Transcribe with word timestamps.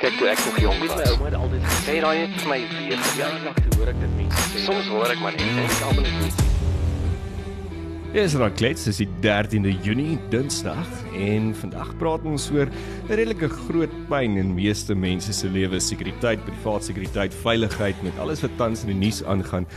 Kyk 0.00 0.14
toe 0.16 0.30
ek 0.32 0.38
nog 0.46 0.54
jong 0.62 0.78
was, 0.80 0.92
my 0.96 1.06
ouma 1.12 1.26
het 1.26 1.34
altyd 1.36 1.64
gesê 1.68 1.94
raai 2.00 2.18
het 2.22 2.36
vir 2.40 2.48
my 2.48 2.56
weer 2.72 3.00
verjaardag 3.04 3.58
toe 3.58 3.74
hoor 3.74 3.88
ek 3.90 3.98
dit 4.00 4.12
mense 4.16 4.44
sê. 4.48 4.62
Soms 4.64 4.86
hoor 4.88 5.12
ek 5.12 5.18
maar 5.20 5.34
net 5.36 5.50
en 5.50 5.58
ek 5.60 5.82
almal 5.90 6.06
net. 6.06 6.38
Ja, 8.14 8.22
is 8.22 8.36
dan 8.40 8.54
klets, 8.56 8.86
dis 8.88 9.02
die 9.02 9.08
13de 9.20 9.74
Junie, 9.84 10.14
Dinsdag 10.32 10.88
en 11.20 11.50
vandag 11.60 11.90
praat 12.00 12.24
ons 12.24 12.48
oor 12.56 12.72
'n 12.72 13.12
redelike 13.12 13.50
groot 13.68 13.92
pyn 14.08 14.40
in 14.40 14.54
meeste 14.56 14.96
mense 14.96 15.36
se 15.36 15.52
lewens, 15.52 15.92
sekuriteit, 15.92 16.40
privaat 16.48 16.88
sekuriteit, 16.88 17.36
veiligheid 17.44 18.00
met 18.02 18.16
alles 18.18 18.40
wat 18.40 18.56
tans 18.56 18.86
in 18.88 18.96
die 18.96 19.00
nuus 19.04 19.20
aangaan 19.22 19.68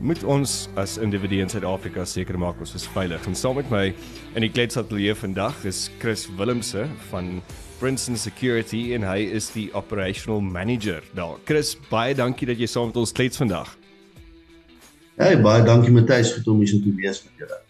moet 0.00 0.24
ons 0.24 0.68
as 0.74 0.98
individue 0.98 1.40
in 1.42 1.48
Suid-Afrika 1.48 2.04
seker 2.04 2.38
maak 2.38 2.58
ons 2.58 2.74
is 2.74 2.86
veilig. 2.86 3.24
En 3.26 3.34
saam 3.34 3.54
met 3.54 3.70
my 3.70 3.94
in 4.34 4.42
die 4.42 4.50
kletsatelier 4.50 5.14
vandag 5.14 5.64
is 5.64 5.88
Chris 5.98 6.28
Willemse 6.36 6.86
van 7.10 7.42
Princeton 7.78 8.16
Security 8.16 8.94
en 8.96 9.04
hy 9.06 9.20
is 9.38 9.50
die 9.54 9.68
operational 9.78 10.40
manager 10.40 11.02
daar. 11.14 11.38
Chris, 11.46 11.76
baie 11.90 12.14
dankie 12.14 12.48
dat 12.50 12.58
jy 12.58 12.66
saam 12.70 12.90
met 12.90 12.98
ons 13.00 13.14
klets 13.14 13.38
vandag. 13.40 13.70
Hey, 15.18 15.38
baie 15.42 15.62
dankie 15.66 15.92
Matthys 15.94 16.34
vir 16.34 16.50
om 16.50 16.58
hier 16.62 16.70
so 16.70 16.82
te 16.82 16.94
wees 16.98 17.22
met 17.26 17.44
julle. 17.44 17.60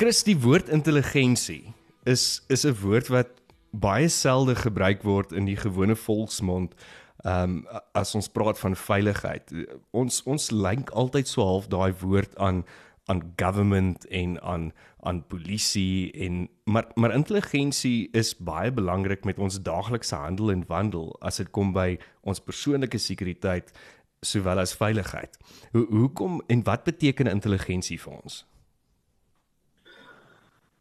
Chris, 0.00 0.24
die 0.26 0.36
woord 0.36 0.72
intelligensie 0.72 1.74
is 2.04 2.42
is 2.48 2.64
'n 2.64 2.74
woord 2.82 3.08
wat 3.08 3.30
baie 3.70 4.08
selde 4.08 4.54
gebruik 4.54 5.02
word 5.02 5.32
in 5.32 5.46
die 5.46 5.56
gewone 5.56 5.96
volksmond 5.96 6.74
Ehm 7.22 7.62
um, 7.70 7.80
as 7.94 8.14
ons 8.18 8.28
praat 8.28 8.58
van 8.58 8.74
veiligheid, 8.76 9.52
ons 9.94 10.22
ons 10.26 10.50
link 10.50 10.90
altyd 10.90 11.28
so 11.30 11.44
half 11.46 11.68
daai 11.70 11.94
woord 12.00 12.32
aan 12.42 12.64
aan 13.10 13.32
government 13.36 14.06
en 14.06 14.40
aan 14.42 14.72
aan 15.00 15.26
polisie 15.26 16.12
en 16.12 16.48
maar 16.64 16.86
maar 16.94 17.14
intelligensie 17.14 18.08
is 18.12 18.36
baie 18.36 18.72
belangrik 18.72 19.24
met 19.24 19.38
ons 19.38 19.62
daaglikse 19.62 20.14
handel 20.14 20.50
en 20.50 20.64
wandel 20.66 21.16
as 21.20 21.36
dit 21.36 21.50
kom 21.50 21.72
by 21.72 21.98
ons 22.20 22.40
persoonlike 22.40 22.98
sekuriteit 22.98 23.72
sowel 24.20 24.58
as 24.58 24.74
veiligheid. 24.78 25.38
Hoe 25.72 25.86
hoekom 25.90 26.42
en 26.46 26.62
wat 26.62 26.84
beteken 26.84 27.26
intelligensie 27.26 27.98
vir 28.00 28.12
ons? 28.22 28.44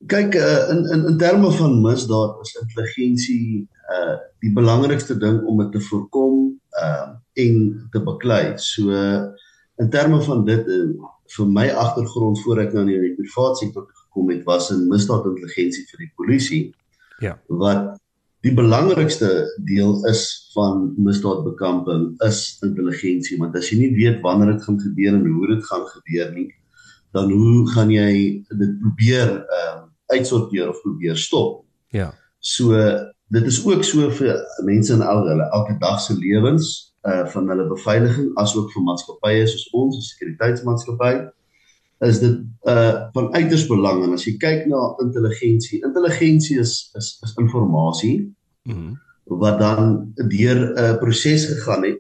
Kyk 0.10 0.36
uh, 0.38 0.70
in 0.74 0.86
in 0.94 1.06
in 1.14 1.18
terme 1.18 1.52
van 1.52 1.82
misdaad 1.82 2.38
is 2.42 2.58
intelligensie 2.62 3.70
uh 3.98 4.18
die 4.42 4.54
belangrikste 4.54 5.18
ding 5.18 5.42
om 5.46 5.58
dit 5.58 5.72
te 5.72 5.82
voorkom 5.90 6.38
uh 6.82 7.10
en 7.34 7.58
te 7.92 8.04
beklei. 8.04 8.58
So 8.58 8.94
in 9.82 9.90
terme 9.90 10.22
van 10.22 10.46
dit 10.46 10.68
uh, 10.68 11.10
vir 11.36 11.48
my 11.48 11.68
agtergrond 11.70 12.40
voor 12.44 12.64
ek 12.66 12.76
nou 12.76 12.86
in 12.90 13.04
die 13.06 13.16
private 13.18 13.64
sektor 13.64 13.88
gekom 13.88 14.32
het 14.34 14.46
was 14.48 14.70
in 14.74 14.88
misdaadintelligensie 14.92 15.86
vir 15.92 16.06
die 16.06 16.12
polisie. 16.20 16.64
Ja. 17.24 17.38
Wat 17.48 17.94
die 18.42 18.54
belangrikste 18.58 19.30
deel 19.68 19.94
is 20.10 20.24
van 20.56 20.90
misdaadbekamping 20.98 22.08
is 22.26 22.58
intelligensie 22.66 23.38
want 23.40 23.56
as 23.56 23.70
jy 23.70 23.78
nie 23.84 23.94
weet 24.00 24.24
wanneer 24.26 24.56
dit 24.56 24.66
gaan 24.66 24.80
gebeur 24.82 25.14
en 25.14 25.28
hoe 25.28 25.52
dit 25.54 25.68
gaan 25.70 25.86
gebeur 25.92 26.34
nie 26.34 26.50
dan 27.14 27.32
hoe 27.32 27.68
gaan 27.70 27.92
jy 27.94 28.12
dit 28.50 28.76
probeer 28.82 29.30
ehm 29.30 29.78
uh, 29.78 29.88
uitsorteer 30.12 30.68
of 30.68 30.82
probeer 30.84 31.16
stop. 31.16 31.62
Ja. 31.96 32.10
So 32.40 32.76
dit 33.32 33.46
is 33.48 33.62
ook 33.64 33.84
so 33.88 34.10
vir 34.12 34.42
mense 34.68 34.92
in 34.94 35.04
al 35.06 35.22
hulle 35.28 35.46
elke 35.56 35.78
dag 35.80 36.02
se 36.04 36.18
lewens 36.18 36.91
uh 37.10 37.26
van 37.34 37.48
hulle 37.50 37.68
beveiliging 37.68 38.32
asook 38.38 38.72
vir 38.74 38.84
maatskappye 38.84 39.46
soos 39.48 39.70
ons, 39.74 39.98
'n 39.98 40.10
sekuriteitsmaatskappy, 40.10 41.14
is 42.10 42.20
dit 42.20 42.38
uh 42.74 43.10
van 43.14 43.34
uiters 43.34 43.68
belang. 43.68 44.04
En 44.04 44.14
as 44.14 44.26
jy 44.26 44.38
kyk 44.38 44.68
na 44.68 44.82
intelligensie, 45.06 45.82
intelligensie 45.86 46.60
is 46.60 46.92
is 46.98 47.18
is 47.24 47.38
inligting 47.38 48.36
mhm. 48.64 48.78
mm 48.78 49.00
wat 49.32 49.60
dan 49.60 50.12
deur 50.16 50.60
'n 50.60 50.80
uh, 50.80 50.98
proses 51.00 51.46
gegaan 51.46 51.84
het 51.84 52.00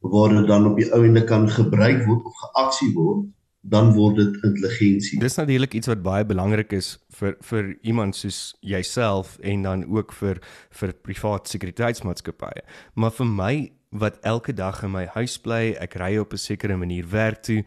waar 0.00 0.28
dit 0.28 0.46
dan 0.46 0.66
op 0.66 0.76
die 0.76 0.92
ou 0.92 1.04
ende 1.04 1.24
kan 1.24 1.48
gebruik 1.48 2.06
word 2.06 2.24
of 2.24 2.34
geaksie 2.36 2.92
word 2.94 3.26
dan 3.64 3.92
word 3.96 4.18
dit 4.20 4.42
intelligensie. 4.44 5.18
Dis 5.20 5.38
natuurlik 5.40 5.74
iets 5.74 5.88
wat 5.88 6.02
baie 6.04 6.24
belangrik 6.28 6.72
is 6.76 6.98
vir 7.16 7.36
vir 7.48 7.70
iemand 7.82 8.16
soos 8.16 8.56
jouself 8.60 9.38
en 9.40 9.64
dan 9.64 9.86
ook 9.88 10.12
vir 10.12 10.40
vir 10.80 10.92
privaat 11.06 11.48
sekuriteitsmaatskappye. 11.48 12.64
Maar 12.94 13.14
vir 13.16 13.30
my 13.30 13.54
wat 13.94 14.18
elke 14.26 14.52
dag 14.52 14.82
in 14.82 14.92
my 14.92 15.06
huis 15.14 15.38
bly, 15.40 15.76
ek 15.80 15.96
ry 15.96 16.16
op 16.18 16.32
'n 16.32 16.44
sekere 16.44 16.76
manier 16.76 17.08
werk 17.08 17.42
toe. 17.42 17.64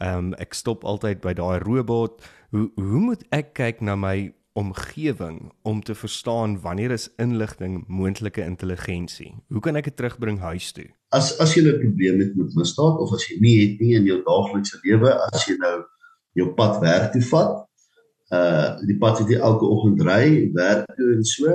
Ehm 0.00 0.18
um, 0.18 0.34
ek 0.34 0.54
stop 0.54 0.84
altyd 0.84 1.20
by 1.20 1.32
daai 1.32 1.58
robot. 1.58 2.24
Hoe 2.50 2.70
hoe 2.74 3.00
moet 3.00 3.24
ek 3.30 3.54
kyk 3.54 3.80
na 3.80 3.94
my 3.96 4.32
omgewing 4.56 5.52
om 5.62 5.82
te 5.82 5.94
verstaan 5.94 6.60
wanneer 6.60 6.90
is 6.90 7.10
inligting 7.18 7.84
moontlike 7.88 8.42
intelligensie? 8.42 9.34
Hoe 9.48 9.60
kan 9.60 9.76
ek 9.76 9.84
dit 9.84 9.96
terugbring 9.96 10.40
huis 10.40 10.72
toe? 10.72 10.95
As 11.14 11.36
as 11.40 11.54
jy 11.54 11.62
'n 11.62 11.80
probleem 11.80 12.20
het 12.20 12.34
met 12.36 12.54
misdaad 12.54 12.98
of 12.98 13.12
as 13.14 13.26
jy 13.28 13.38
nie 13.40 13.56
het 13.62 13.80
nie 13.80 13.94
in 13.94 14.06
jou 14.06 14.22
daaglikse 14.24 14.80
lewe, 14.84 15.12
as 15.32 15.46
jy 15.46 15.56
nou 15.58 15.84
jou 16.34 16.54
pad 16.54 16.80
werk 16.82 17.12
toe 17.12 17.22
vat, 17.22 17.64
uh 18.32 18.68
die 18.86 18.98
pad 18.98 19.20
wat 19.20 19.30
jy 19.30 19.38
elke 19.38 19.66
oggend 19.66 20.02
ry, 20.02 20.50
werk 20.54 20.86
toe 20.96 21.12
en 21.14 21.24
so, 21.24 21.54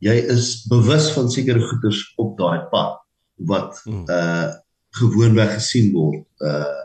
jy 0.00 0.16
is 0.34 0.66
bewus 0.68 1.10
van 1.16 1.30
sekere 1.30 1.60
goeders 1.60 2.02
op 2.18 2.36
daai 2.38 2.68
pad 2.70 3.00
wat 3.38 3.80
hmm. 3.84 4.04
uh 4.08 4.52
gewoonweg 4.92 5.54
gesien 5.56 5.92
word. 5.92 6.26
Uh 6.40 6.82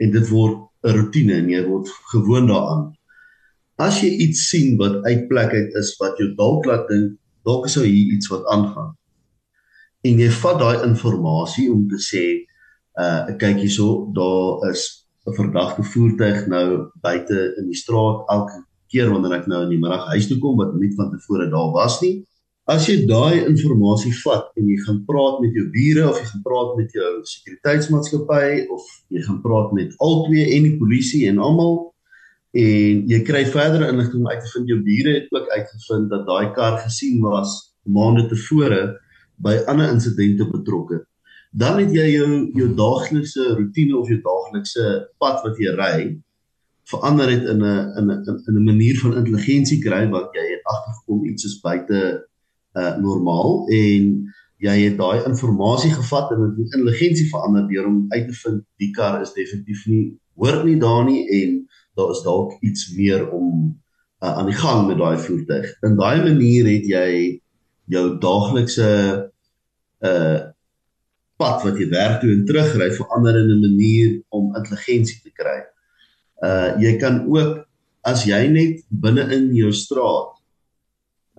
en 0.00 0.10
dit 0.10 0.28
word 0.32 0.56
'n 0.84 0.96
rotine 0.96 1.34
en 1.36 1.48
jy 1.52 1.60
word 1.66 1.88
gewoond 2.12 2.48
daaraan 2.48 2.84
as 3.80 4.00
jy 4.04 4.10
iets 4.26 4.48
sien 4.52 4.76
wat 4.80 5.04
uit 5.08 5.26
plek 5.28 5.52
uit 5.52 5.76
is 5.80 5.92
wat 6.00 6.16
jou 6.20 6.28
dalk 6.38 6.68
laat 6.68 6.88
dink 6.88 7.16
dalk 7.48 7.68
is 7.68 7.76
hier 7.80 8.14
iets 8.16 8.28
wat 8.32 8.48
aangaan 8.54 8.94
en 10.08 10.22
jy 10.24 10.30
vat 10.42 10.58
daai 10.60 10.86
inligting 10.86 11.68
om 11.72 11.84
te 11.90 12.00
sê 12.00 12.24
uh 13.00 13.36
kyk 13.40 13.62
hierso 13.64 14.10
daar 14.16 14.70
is 14.70 15.06
'n 15.26 15.36
verdagte 15.36 15.82
voertuig 15.92 16.46
nou 16.48 16.90
buite 17.02 17.38
in 17.58 17.66
die 17.68 17.80
straat 17.82 18.24
elke 18.34 18.64
keer 18.90 19.10
wanneer 19.12 19.38
ek 19.38 19.46
nou 19.46 19.62
in 19.64 19.74
die 19.74 19.82
middag 19.82 20.08
huis 20.12 20.26
toe 20.28 20.38
kom 20.42 20.56
wat 20.58 20.74
nie 20.74 20.90
van 20.96 21.10
tevore 21.12 21.46
daar 21.50 21.70
was 21.76 22.00
nie. 22.02 22.24
As 22.70 22.86
jy 22.86 23.06
daai 23.06 23.46
inligting 23.48 24.14
vat 24.22 24.50
en 24.56 24.66
jy 24.70 24.78
gaan 24.86 25.04
praat 25.06 25.40
met 25.42 25.54
jou 25.58 25.66
bure 25.74 26.08
of 26.08 26.18
jy 26.20 26.26
gaan 26.32 26.42
praat 26.48 26.74
met 26.78 26.92
jou 26.94 27.12
sekuriteitsmaatskappy 27.32 28.48
of 28.70 28.84
jy 29.10 29.22
gaan 29.26 29.40
praat 29.42 29.72
met 29.78 29.94
albei 29.98 30.44
en 30.56 30.68
die 30.68 30.76
polisie 30.78 31.28
en 31.30 31.38
almal 31.38 31.78
en 32.54 33.04
jy 33.10 33.20
kry 33.26 33.44
verdere 33.46 33.90
inligting 33.92 34.26
uit 34.26 34.40
te 34.42 34.52
vind 34.54 34.72
jou 34.72 34.80
bure 34.86 35.14
het 35.18 35.30
ook 35.34 35.50
uitgevind 35.54 36.10
dat 36.10 36.26
daai 36.26 36.50
kar 36.54 36.78
gesien 36.86 37.20
was 37.22 37.56
maande 37.84 38.26
tevore 38.30 38.80
by 39.42 39.56
ander 39.70 39.92
insidente 39.92 40.46
betrokke 40.50 41.04
dan 41.50 41.80
het 41.82 41.92
jy 41.94 42.06
jou 42.14 42.32
jou 42.54 42.68
daaglikse 42.78 43.46
rotine 43.58 43.96
of 43.98 44.08
jou 44.08 44.20
daaglikse 44.24 44.84
pad 45.18 45.40
wat 45.44 45.58
jy 45.58 45.74
ry 45.78 46.00
verander 46.90 47.30
dit 47.30 47.46
in 47.52 47.62
'n 47.62 47.98
in 47.98 48.10
'n 48.10 48.42
in 48.48 48.56
'n 48.56 48.64
manier 48.64 48.98
van 49.02 49.16
intelligensie 49.16 49.80
kry 49.82 50.08
wat 50.10 50.30
jy 50.34 50.46
het 50.54 50.64
agtergekom 50.74 51.24
iets 51.24 51.44
is 51.44 51.60
buite 51.60 52.26
uh 52.76 52.96
normaal 52.96 53.66
en 53.68 54.32
jy 54.60 54.76
het 54.86 54.96
daai 54.98 55.24
inligting 55.24 55.94
gevat 55.94 56.30
en 56.30 56.54
dit 56.56 56.74
intelligensie 56.74 57.28
verander 57.28 57.68
deur 57.68 57.86
om 57.86 58.06
uit 58.08 58.26
te 58.28 58.34
vind 58.34 58.62
die 58.76 58.90
kar 58.90 59.20
is 59.20 59.32
definitief 59.32 59.86
nie 59.86 60.18
hoort 60.36 60.64
nie 60.64 60.78
daar 60.78 61.04
nie 61.04 61.26
en 61.42 61.66
daar 61.96 62.10
is 62.10 62.22
dalk 62.22 62.56
iets 62.60 62.92
meer 62.96 63.30
om 63.30 63.80
uh, 64.22 64.36
aan 64.36 64.46
die 64.46 64.56
gang 64.56 64.86
met 64.86 64.98
daai 64.98 65.18
voertuig. 65.18 65.76
In 65.80 65.96
daai 65.96 66.22
manier 66.22 66.68
het 66.68 66.86
jy 66.88 67.40
jou 67.90 68.06
daaglikse 68.22 69.29
uh 70.00 70.38
pad 71.40 71.62
wat 71.64 71.78
jy 71.80 71.88
werk 71.88 72.20
toe 72.20 72.30
en 72.34 72.44
terugry 72.44 72.90
verander 72.92 73.38
in 73.40 73.50
'n 73.54 73.60
manier 73.64 74.22
om 74.28 74.56
intelligensie 74.56 75.20
te 75.24 75.32
kry. 75.32 75.60
Uh 76.44 76.76
jy 76.80 76.98
kan 77.00 77.24
ook 77.26 77.64
as 78.04 78.24
jy 78.24 78.48
net 78.48 78.84
binne 78.88 79.24
in 79.32 79.54
jou 79.54 79.72
straat 79.72 80.36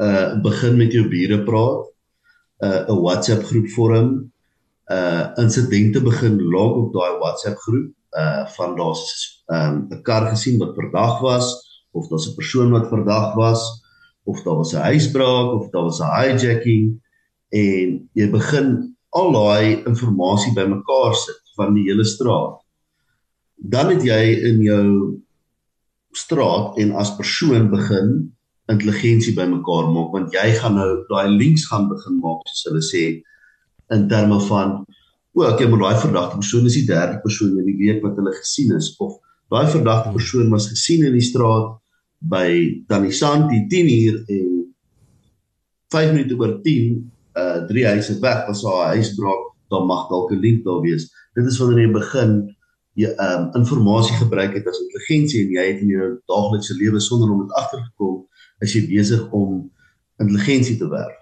uh 0.01 0.41
begin 0.41 0.77
met 0.77 0.91
jou 0.91 1.05
bure 1.09 1.44
praat, 1.45 1.85
uh 2.66 2.81
'n 2.89 3.01
WhatsApp 3.01 3.44
groep 3.44 3.69
vorm, 3.75 4.31
uh 4.90 5.34
insidente 5.37 6.02
begin 6.02 6.41
log 6.41 6.78
op 6.78 6.93
daai 6.93 7.19
WhatsApp 7.19 7.58
groep 7.58 7.93
uh 8.17 8.46
van 8.58 8.75
daar's 8.75 9.03
um, 9.47 9.87
'n 9.90 10.02
kar 10.02 10.29
gesien 10.29 10.58
wat 10.59 10.75
verdag 10.75 11.22
was 11.22 11.47
of 11.91 12.08
daar's 12.08 12.28
'n 12.28 12.35
persoon 12.35 12.72
wat 12.72 12.87
verdag 12.87 13.34
was 13.35 13.61
of 14.23 14.43
daar 14.43 14.55
was 14.55 14.73
'n 14.73 14.87
huisbraak 14.90 15.49
of 15.53 15.69
daar 15.69 15.84
was 15.84 15.99
'n 15.99 16.13
hijacking 16.19 17.02
en 17.51 17.95
jy 18.17 18.27
begin 18.31 18.69
al 19.11 19.31
daai 19.35 19.83
inligting 19.87 20.55
bymekaar 20.55 21.15
sit 21.19 21.55
van 21.57 21.73
die 21.75 21.85
hele 21.89 22.05
straat. 22.07 22.61
Dan 23.55 23.91
het 23.93 24.05
jy 24.07 24.21
in 24.51 24.61
jou 24.65 24.85
straat 26.15 26.79
en 26.81 26.93
as 26.99 27.15
persoon 27.17 27.69
begin 27.71 28.31
intelligensie 28.71 29.35
bymekaar 29.35 29.89
maak 29.91 30.15
want 30.15 30.35
jy 30.35 30.47
gaan 30.59 30.77
nou 30.79 31.03
daai 31.09 31.27
links 31.31 31.67
gaan 31.67 31.89
begin 31.91 32.19
maak 32.23 32.47
soos 32.47 32.63
hulle 32.69 32.83
sê 32.87 33.03
in 33.91 34.07
terme 34.11 34.39
van 34.47 34.79
o, 35.35 35.43
het 35.43 35.59
met 35.59 35.83
daai 35.83 35.99
verdagte 35.99 36.39
persoon 36.39 36.67
is 36.67 36.77
die 36.79 36.87
derde 36.87 37.19
persoon 37.23 37.57
in 37.59 37.67
die 37.67 37.77
week 37.79 37.99
wat 38.03 38.15
hulle 38.19 38.33
gesien 38.39 38.71
is 38.77 38.93
of 38.99 39.19
Daai 39.51 39.67
verdagte 39.67 40.13
persoon 40.15 40.49
was 40.49 40.69
gesien 40.71 41.03
in 41.03 41.17
die 41.17 41.25
straat 41.27 41.73
by 42.33 42.47
Tanisanti 42.87 43.65
10 43.67 43.89
uur 43.91 44.19
en 44.31 44.51
5 45.91 46.13
minute 46.13 46.37
oor 46.39 46.53
10 46.63 47.01
uh 47.37 47.67
drie 47.67 47.85
huise 47.85 48.19
weg 48.19 48.47
was 48.47 48.61
daar 48.61 48.85
'n 48.85 48.95
huisbraak, 48.95 49.43
dan 49.69 49.85
mag 49.85 50.09
dalk 50.09 50.31
'n 50.31 50.39
link 50.39 50.63
daar 50.63 50.81
wees. 50.81 51.11
Dit 51.33 51.45
is 51.45 51.57
wanneer 51.57 51.87
jy 51.87 51.91
begin 51.91 52.55
jy 52.93 53.07
ehm 53.07 53.51
um, 53.55 53.63
inligting 53.63 54.17
gebruik 54.17 54.53
het 54.53 54.67
as 54.67 54.79
intelligensie 54.79 55.45
en 55.45 55.51
jy 55.55 55.66
het 55.67 55.81
in 55.81 55.93
jou 55.93 56.09
daaglikse 56.28 56.75
lewe 56.75 56.99
sonder 56.99 57.31
om 57.31 57.45
dit 57.45 57.53
agtergekom 57.55 58.28
as 58.61 58.73
jy 58.75 58.83
besig 58.87 59.31
om 59.31 59.72
intelligensie 60.19 60.78
te 60.78 60.89
werf. 60.89 61.17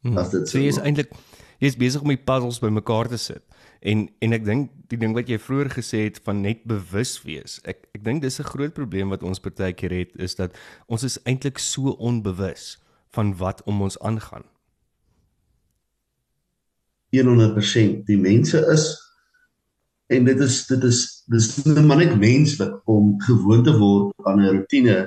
Hmm. 0.00 0.18
As 0.18 0.30
dit 0.30 0.48
so 0.48 0.58
is 0.62 0.78
eintlik 0.78 1.10
jy's 1.58 1.76
besig 1.76 2.04
om 2.04 2.12
die 2.12 2.20
puzzles 2.22 2.60
bymekaar 2.62 3.10
te 3.10 3.18
sit. 3.18 3.42
En 3.82 4.06
en 4.22 4.34
ek 4.34 4.44
dink 4.46 4.70
die 4.90 4.98
ding 4.98 5.14
wat 5.14 5.30
jy 5.30 5.38
vroeër 5.42 5.72
gesê 5.74 6.04
het 6.06 6.20
van 6.22 6.42
net 6.42 6.62
bewus 6.70 7.16
wees. 7.26 7.58
Ek 7.66 7.82
ek 7.94 8.04
dink 8.04 8.22
dis 8.22 8.38
'n 8.40 8.50
groot 8.54 8.74
probleem 8.74 9.10
wat 9.10 9.22
ons 9.22 9.42
partykeer 9.42 9.90
het 9.90 10.14
is 10.16 10.34
dat 10.34 10.54
ons 10.86 11.02
is 11.02 11.18
eintlik 11.24 11.58
so 11.58 11.98
onbewus 11.98 12.78
van 13.10 13.34
wat 13.36 13.62
om 13.66 13.82
ons 13.82 13.98
aangaan. 13.98 14.46
100% 17.16 18.04
die 18.08 18.18
mense 18.20 18.60
is. 18.72 18.88
En 20.08 20.24
dit 20.24 20.40
is 20.40 20.66
dit 20.66 20.84
is 20.88 21.24
dis 21.28 21.48
net 21.64 21.84
maar 21.84 22.00
net 22.00 22.16
menslik 22.18 22.74
om 22.88 23.14
gewoon 23.20 23.64
te 23.64 23.76
word 23.76 24.12
aan 24.24 24.40
'n 24.40 24.52
rotine 24.56 24.98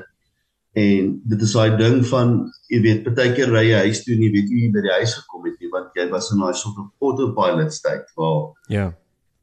en 0.71 1.21
dit 1.27 1.41
is 1.41 1.53
daai 1.57 1.77
ding 1.77 2.05
van 2.07 2.29
jy 2.71 2.79
weet 2.85 3.03
partykeer 3.03 3.49
ry 3.51 3.63
jy 3.67 3.79
huis 3.87 4.03
toe 4.03 4.13
en 4.15 4.21
jy 4.23 4.31
weet 4.35 4.51
jy 4.55 4.69
by 4.71 4.83
die 4.85 4.93
huis 5.01 5.15
gekom 5.19 5.47
het 5.49 5.57
nie 5.59 5.71
want 5.73 5.97
jy 5.99 6.05
was 6.13 6.31
in 6.31 6.39
daai 6.39 6.53
soort 6.55 6.77
van 6.77 6.91
autopilot 7.07 7.73
state 7.73 8.07
waar 8.15 8.53
ja. 8.71 8.85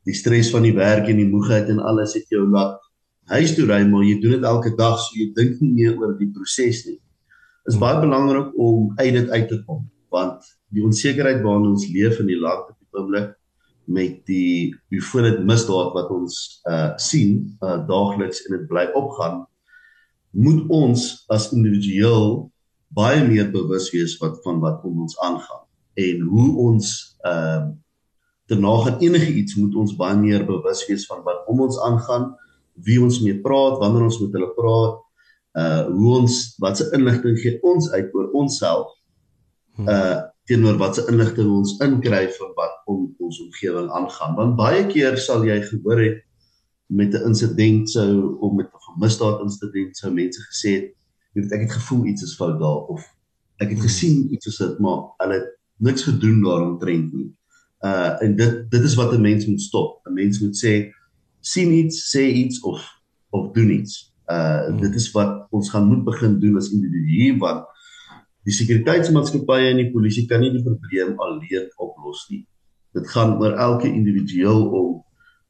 die 0.08 0.16
stres 0.16 0.49
van 0.54 0.64
die 0.64 0.72
werk 0.72 1.11
en 1.11 1.20
die 1.20 1.28
moegheid 1.28 1.69
en 1.69 1.82
alles 1.84 2.14
het 2.16 2.32
jou 2.32 2.46
laat 2.49 2.81
huis 3.34 3.52
toe 3.58 3.66
ry 3.69 3.82
maar 3.90 4.06
jy 4.06 4.16
doen 4.22 4.38
dit 4.38 4.49
elke 4.54 4.72
dag 4.78 4.96
so 4.96 5.20
jy 5.20 5.28
dink 5.37 5.61
nie 5.61 5.75
meer 5.75 6.00
oor 6.00 6.16
die 6.16 6.31
proses 6.32 6.87
nie. 6.87 6.96
Is 7.69 7.75
hmm. 7.76 7.82
baie 7.82 8.00
belangrik 8.00 8.54
om 8.56 8.94
uit 8.96 9.12
dit 9.12 9.28
uit 9.28 9.49
te 9.49 9.62
kom 9.66 9.84
want 10.14 10.44
die 10.75 10.84
onsekerheid 10.84 11.43
waarin 11.44 11.72
ons 11.72 11.88
leef 11.93 12.20
in 12.22 12.31
die 12.31 12.40
land 12.40 12.70
op 12.70 12.76
die 12.78 13.00
oomblik 13.00 13.34
met 13.88 14.20
die 14.28 14.75
hoeveelheid 14.93 15.44
misdaad 15.49 15.94
wat 15.96 16.12
ons 16.12 16.60
uh 16.69 16.93
sien 17.00 17.40
uh 17.64 17.78
daagliks 17.88 18.44
en 18.46 18.58
dit 18.58 18.69
bly 18.70 18.88
opgaan 18.99 19.44
moet 20.37 20.64
ons 20.69 21.08
as 21.32 21.50
individueel 21.56 22.49
baie 22.94 23.22
meer 23.25 23.49
bewus 23.52 23.88
wees 23.93 24.16
wat 24.22 24.40
van 24.44 24.60
wat 24.64 24.84
om 24.84 25.05
ons 25.06 25.16
aangaan 25.25 25.64
en 26.08 26.25
hoe 26.32 26.49
ons 26.69 26.96
ehm 27.25 27.69
uh, 27.69 27.76
te 28.49 28.56
nagaan 28.56 29.02
enige 29.04 29.32
iets 29.37 29.58
moet 29.61 29.75
ons 29.76 29.90
baie 29.96 30.16
meer 30.16 30.46
bewus 30.49 30.81
wees 30.88 31.02
van 31.06 31.20
wat 31.26 31.44
om 31.52 31.58
ons 31.66 31.76
aangaan 31.84 32.31
wie 32.87 32.96
ons 33.02 33.19
mee 33.20 33.37
praat 33.44 33.76
wanneer 33.82 34.06
ons 34.06 34.20
met 34.22 34.32
hulle 34.37 34.49
praat 34.56 34.94
uh 35.62 35.82
hoe 35.88 36.14
ons 36.20 36.38
wat 36.62 36.81
se 36.81 36.87
inligting 36.96 37.37
gee 37.43 37.58
ons 37.66 37.90
uit 37.93 38.14
oor 38.14 38.31
onsself. 38.40 38.94
Uh 39.86 40.26
teenoor 40.48 40.78
watse 40.80 41.04
inligting 41.12 41.50
ons 41.52 41.75
inkry 41.84 42.22
van 42.38 42.52
wat 42.56 42.76
om 42.88 43.02
ons 43.20 43.40
omgewing 43.44 43.90
aangaan. 43.92 44.36
Want 44.38 44.56
baie 44.56 44.86
keer 44.88 45.19
sal 45.20 45.44
jy 45.44 45.58
gehoor 45.60 46.00
het 46.00 46.22
met 46.88 47.12
'n 47.12 47.26
insident 47.28 47.90
sou 47.90 48.38
of 48.40 48.52
met 48.56 48.66
'n 48.66 49.00
misdaad 49.00 49.40
insident 49.44 49.96
sou 49.96 50.12
mense 50.12 50.40
gesê 50.40 50.70
het 50.76 50.86
jy 51.34 51.42
weet 51.42 51.52
ek 51.52 51.60
het 51.60 51.72
gevoel 51.72 52.06
iets 52.06 52.22
is 52.22 52.36
fout 52.36 52.58
daar 52.60 52.80
of 52.88 53.04
ek 53.60 53.69
het 53.69 53.78
hmm. 53.78 53.86
gesien 53.86 54.32
iets 54.32 54.46
is 54.46 54.56
dit 54.56 54.78
maar 54.78 55.12
hulle 55.16 55.34
het 55.34 55.48
niks 55.76 56.02
gedoen 56.02 56.42
daaromtrent 56.42 57.12
nie. 57.12 57.30
Uh 57.84 58.22
en 58.22 58.36
dit 58.36 58.70
dit 58.70 58.82
is 58.82 58.94
wat 58.94 59.12
'n 59.12 59.20
mens 59.20 59.46
moet 59.46 59.60
stop. 59.60 60.00
'n 60.06 60.12
mens 60.12 60.40
moet 60.40 60.56
sê 60.64 60.90
sien 61.40 61.72
iets 61.72 62.16
sê 62.16 62.22
iets 62.22 62.60
of 62.60 62.80
of 63.30 63.52
doen 63.52 63.70
iets. 63.70 64.14
Uh 64.26 64.66
hmm. 64.66 64.80
dit 64.80 64.94
is 64.94 65.10
wat 65.10 65.46
ons 65.50 65.70
gaan 65.70 65.86
moet 65.86 66.04
begin 66.04 66.40
doen 66.40 66.56
as 66.56 66.72
individue 66.72 67.38
want 67.38 67.66
Die 68.46 68.55
sekuriteitsmaatskappye 68.55 69.73
en 69.73 69.81
die 69.82 69.90
polisie 69.93 70.26
kan 70.31 70.43
nie 70.44 70.52
die 70.55 70.62
probleem 70.64 71.17
alleen 71.25 71.67
oplos 71.85 72.26
nie. 72.31 72.44
Dit 72.96 73.08
gaan 73.12 73.37
oor 73.43 73.56
elke 73.58 73.90
individueel 73.90 74.64
om 74.69 74.96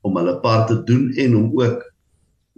om 0.06 0.14
hulle 0.14 0.37
part 0.40 0.69
te 0.70 0.76
doen 0.87 1.08
en 1.19 1.32
om 1.37 1.46
ook 1.58 1.82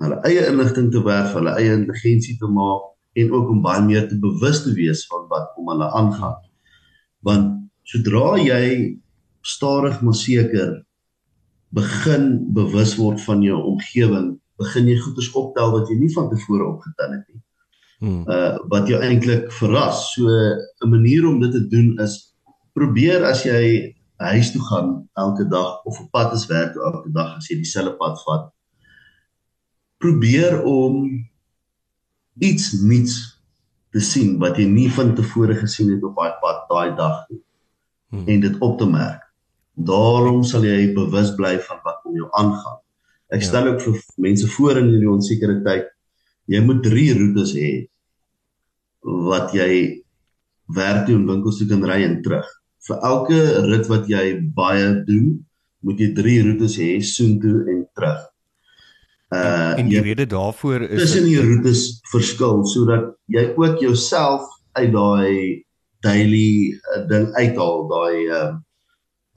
hulle 0.05 0.19
eie 0.29 0.43
inligting 0.47 0.91
te 0.93 1.01
werf, 1.03 1.33
hulle 1.35 1.55
eie 1.57 1.73
intelligensie 1.73 2.37
te 2.39 2.51
maak 2.53 2.85
en 3.21 3.33
ook 3.33 3.49
om 3.55 3.63
baie 3.65 3.81
meer 3.87 4.05
te 4.11 4.19
bewus 4.21 4.61
te 4.67 4.75
wees 4.77 5.07
van 5.11 5.25
wat 5.33 5.57
om 5.59 5.73
hulle 5.73 5.89
aangaan. 5.99 6.37
Want 7.27 7.49
sodra 7.89 8.37
jy 8.39 8.63
stadig 9.41 9.99
maar 10.05 10.19
seker 10.21 10.77
begin 11.75 12.29
bewus 12.55 12.95
word 13.01 13.25
van 13.25 13.43
jou 13.43 13.59
omgewing, 13.73 14.35
begin 14.61 14.93
jy 14.93 15.01
goeders 15.01 15.33
optel 15.43 15.73
wat 15.75 15.91
jy 15.91 15.97
nie 16.05 16.13
van 16.15 16.29
tevore 16.31 16.69
opgetel 16.75 17.17
het 17.17 17.25
nie 17.33 17.41
hmm. 18.01 18.25
uh 18.29 18.59
wat 18.73 18.89
jou 18.91 19.01
eintlik 19.01 19.51
verras. 19.61 20.13
So 20.15 20.27
'n 20.27 20.91
manier 20.91 21.27
om 21.29 21.41
dit 21.41 21.53
te 21.53 21.67
doen 21.69 21.99
is 22.01 22.35
probeer 22.73 23.25
as 23.25 23.45
jy 23.45 23.95
huis 24.17 24.53
toe 24.53 24.63
gaan 24.63 25.09
elke 25.17 25.49
dag 25.49 25.85
of 25.85 26.01
op 26.01 26.11
pad 26.11 26.33
is 26.33 26.47
werk 26.47 26.77
elke 26.77 27.11
dag 27.13 27.37
as 27.37 27.49
jy 27.49 27.61
dieselfde 27.61 27.97
pad 27.97 28.21
vat. 28.25 28.51
Probeer 29.99 30.63
om 30.65 31.07
iets 32.41 32.73
nuuts 32.81 33.17
te 33.93 34.01
sien 34.01 34.39
wat 34.39 34.57
jy 34.57 34.69
nie 34.69 34.91
van 34.91 35.15
tevore 35.15 35.55
gesien 35.55 35.91
het 35.91 36.05
op 36.05 36.17
daai 36.17 36.37
pad 36.41 36.69
daai 36.69 36.97
dag 36.97 37.27
nie. 37.31 37.43
Hmm. 38.11 38.27
En 38.27 38.41
dit 38.41 38.61
op 38.61 38.79
te 38.79 38.87
merk. 38.87 39.23
Daarom 39.75 40.45
sal 40.45 40.65
jy 40.65 40.93
bewus 40.95 41.35
bly 41.37 41.59
van 41.59 41.79
wat 41.85 42.05
om 42.05 42.15
jou 42.15 42.29
aangaan. 42.33 42.81
Ek 43.31 43.41
ja. 43.41 43.47
stel 43.47 43.67
ook 43.71 43.81
vir 43.81 44.01
mense 44.17 44.47
voor 44.57 44.81
in 44.81 44.89
hierdie 44.91 45.11
onsekere 45.11 45.61
tyd 45.63 45.89
jy 46.51 46.61
moet 46.65 46.83
drie 46.83 47.11
roetes 47.15 47.55
hê 47.55 47.71
wat 49.05 49.55
jy 49.57 50.03
werk 50.75 51.07
toe 51.07 51.17
en 51.17 51.29
winkels 51.29 51.61
toe 51.61 51.69
kan 51.71 51.85
ry 51.89 52.03
en 52.07 52.21
terug. 52.25 52.49
Vir 52.87 53.07
elke 53.07 53.39
rit 53.69 53.89
wat 53.91 54.09
jy 54.09 54.25
baie 54.57 54.93
doen, 55.07 55.39
moet 55.85 56.01
jy 56.01 56.11
drie 56.17 56.41
roetes 56.45 56.77
hê 56.81 56.93
soontoe 57.05 57.65
en 57.73 57.83
terug. 57.97 58.21
Uh 59.31 59.79
en 59.79 59.89
die 59.89 60.03
rede 60.03 60.27
daarvoor 60.27 60.89
is 60.89 61.05
tussen 61.05 61.29
die 61.29 61.39
roetes 61.39 62.01
verskil 62.11 62.65
sodat 62.67 63.13
jy 63.31 63.45
ook 63.55 63.79
jouself 63.79 64.43
uit 64.75 64.91
daai 64.91 65.63
daily 66.03 66.75
uh, 66.75 67.05
ding 67.07 67.29
uithaal, 67.37 67.87
daai 67.93 68.17
uh 68.27 68.51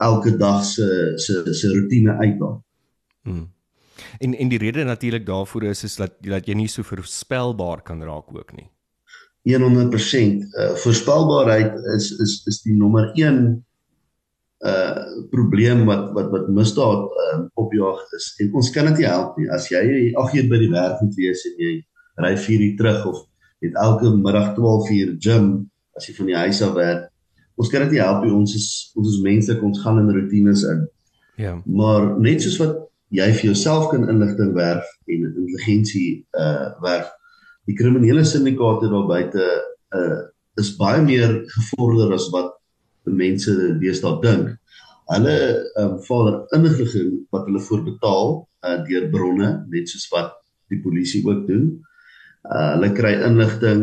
elke 0.02 0.34
dag 0.36 0.64
se 0.66 1.14
se 1.16 1.54
se 1.54 1.70
rotine 1.70 2.16
uithaal. 2.18 2.58
Hmm. 3.22 3.48
En 4.18 4.34
en 4.34 4.48
die 4.48 4.58
rede 4.58 4.84
natuurlik 4.84 5.26
daarvoor 5.26 5.70
is 5.70 5.84
is 5.84 5.96
dat 5.96 6.18
dat 6.20 6.46
jy 6.46 6.54
nie 6.54 6.68
so 6.68 6.82
voorspelbaar 6.82 7.82
kan 7.82 8.02
raak 8.02 8.34
ook 8.34 8.52
nie. 8.56 8.68
100% 9.44 10.40
uh, 10.56 10.72
voorspelbaarheid 10.80 11.74
is 11.96 12.10
is 12.24 12.42
is 12.48 12.62
die 12.64 12.76
nommer 12.76 13.10
1 13.14 13.64
uh 14.64 15.04
probleem 15.30 15.84
wat 15.84 16.12
wat 16.16 16.30
wat 16.32 16.48
misdaad 16.48 17.02
uh, 17.24 17.40
opjaag 17.60 18.00
is. 18.16 18.30
En 18.40 18.54
ons 18.56 18.70
kan 18.72 18.88
dit 18.88 19.02
nie 19.02 19.08
help 19.08 19.36
nie. 19.36 19.50
As 19.52 19.68
jy 19.68 20.12
ag 20.16 20.32
jy 20.32 20.46
by 20.48 20.60
die 20.62 20.72
werk 20.72 21.02
moet 21.04 21.18
wees 21.20 21.44
en 21.50 21.58
jy 21.60 21.72
ry 22.24 22.32
4 22.40 22.64
uur 22.68 22.76
terug 22.78 23.04
of 23.10 23.18
het 23.64 23.76
elke 23.80 24.14
middag 24.16 24.54
12 24.56 24.90
uur 24.96 25.10
gym 25.26 25.50
as 25.98 26.08
jy 26.08 26.14
van 26.16 26.30
die 26.30 26.40
huis 26.46 26.62
af 26.64 26.72
werk. 26.78 27.10
Ons 27.60 27.70
kan 27.70 27.84
dit 27.84 27.94
nie 27.94 28.02
help 28.02 28.24
nie. 28.24 28.32
Ons 28.32 28.56
is 28.56 28.68
ons 28.96 29.12
is 29.12 29.20
menslik, 29.22 29.60
ons 29.62 29.82
gaan 29.84 30.00
in 30.00 30.10
rotines 30.16 30.64
in. 30.70 30.80
Ja. 31.36 31.54
Maar 31.66 32.14
net 32.22 32.42
soos 32.42 32.56
wat 32.62 32.80
jy 33.14 33.28
vir 33.36 33.50
jouself 33.50 33.90
kan 33.92 34.08
inligting 34.08 34.54
werf 34.56 34.88
en 35.06 35.28
intelligensie 35.28 36.24
uh 36.32 36.72
werf. 36.82 37.12
Die 37.64 37.76
kriminele 37.76 38.24
syndikaate 38.28 38.90
daar 38.92 39.08
buite 39.08 39.44
uh 39.96 40.22
is 40.54 40.76
baie 40.78 41.00
meer 41.02 41.32
gevorder 41.50 42.12
as 42.14 42.28
wat 42.30 42.52
mense 43.10 43.50
deesdae 43.80 44.20
dink. 44.22 44.52
Hulle 45.10 45.38
um 45.82 45.96
vader 46.06 46.36
inligting 46.54 47.08
wat 47.34 47.48
hulle 47.48 47.62
voorbetaal 47.68 48.36
uh 48.68 48.76
deur 48.86 49.08
bronne 49.10 49.50
net 49.72 49.90
soos 49.90 50.06
wat 50.12 50.30
die 50.70 50.78
polisie 50.84 51.24
ook 51.26 51.42
doen. 51.48 51.66
Uh 52.46 52.68
hulle 52.76 52.92
kry 52.94 53.16
inligting, 53.26 53.82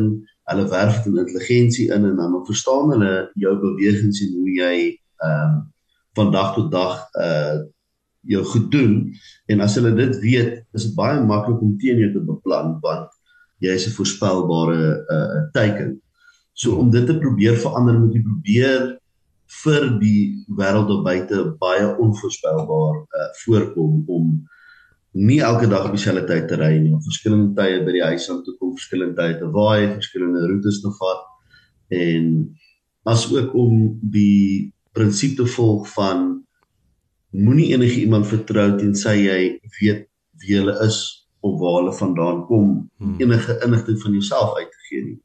hulle 0.52 0.70
werf 0.72 1.02
dit 1.02 1.12
in 1.12 1.20
intelligensie 1.26 1.90
in 1.92 2.08
en 2.08 2.18
dan 2.22 2.40
verstaan 2.48 2.94
hulle 2.96 3.14
jou 3.44 3.56
bewegings 3.66 4.24
en 4.24 4.40
hoe 4.40 4.56
jy 4.62 4.76
um 5.28 5.62
van 6.16 6.32
dag 6.32 6.56
tot 6.56 6.72
dag 6.72 6.98
uh 7.20 7.62
jou 8.32 8.44
goed 8.46 8.68
doen 8.72 8.94
en 9.50 9.64
as 9.66 9.76
hulle 9.80 9.96
dit 9.98 10.20
weet, 10.22 10.60
is 10.78 10.84
dit 10.86 10.96
baie 10.96 11.18
maklik 11.26 11.62
om 11.66 11.74
teen 11.82 11.98
jou 12.04 12.12
te 12.14 12.22
beplan 12.22 12.76
want 12.84 13.10
jy 13.62 13.75
is 13.77 13.88
'n 13.88 13.98
voorspelbare 13.98 14.82
uh 15.15 15.41
teiken. 15.53 16.00
So 16.53 16.75
om 16.75 16.89
dit 16.91 17.06
te 17.06 17.18
probeer 17.18 17.58
verander, 17.58 18.00
moet 18.00 18.15
jy 18.15 18.22
probeer 18.22 18.98
vir 19.63 20.00
die 20.00 20.46
wêreld 20.58 20.88
daar 20.88 21.03
buite 21.03 21.44
baie 21.60 21.88
onvoorspelbaar 21.98 22.96
uh 23.20 23.30
voorkom 23.44 24.03
om 24.08 24.25
nie 25.12 25.41
elke 25.44 25.68
dag 25.68 25.86
op 25.86 25.96
dieselfde 25.96 26.25
tyd 26.27 26.48
te 26.48 26.56
ry 26.56 26.77
nie, 26.80 26.94
op 26.96 27.03
verskillende 27.03 27.53
tye 27.56 27.82
by 27.86 27.91
die 27.91 28.03
huis 28.03 28.30
aan 28.32 28.44
toe 28.44 28.56
kom, 28.58 28.75
verskillende 28.77 29.15
tye 29.18 29.38
te 29.39 29.50
waai, 29.51 29.91
verskillende 29.98 30.48
roetes 30.48 30.80
te 30.82 30.91
vat 31.00 31.25
en 31.91 32.27
as 33.03 33.25
ook 33.34 33.56
om 33.58 34.00
die 34.01 34.72
prinsip 34.96 35.36
te 35.38 35.46
volg 35.46 35.89
van 35.96 36.46
moenie 37.32 37.74
enige 37.75 38.01
iemand 38.01 38.27
vertrou 38.27 38.70
tensy 38.80 39.18
jy 39.25 39.41
weet 39.80 40.08
wie 40.41 40.58
hulle 40.58 40.77
is 40.86 41.21
of 41.41 41.60
waar 41.60 41.77
hulle 41.79 41.93
vandaan 41.93 42.45
kom 42.45 42.67
hmm. 42.98 43.15
enige 43.17 43.57
inligting 43.65 44.01
van 44.01 44.12
jouself 44.12 44.57
uit 44.57 44.71
te 44.71 44.83
gee 44.89 45.03
nie. 45.03 45.19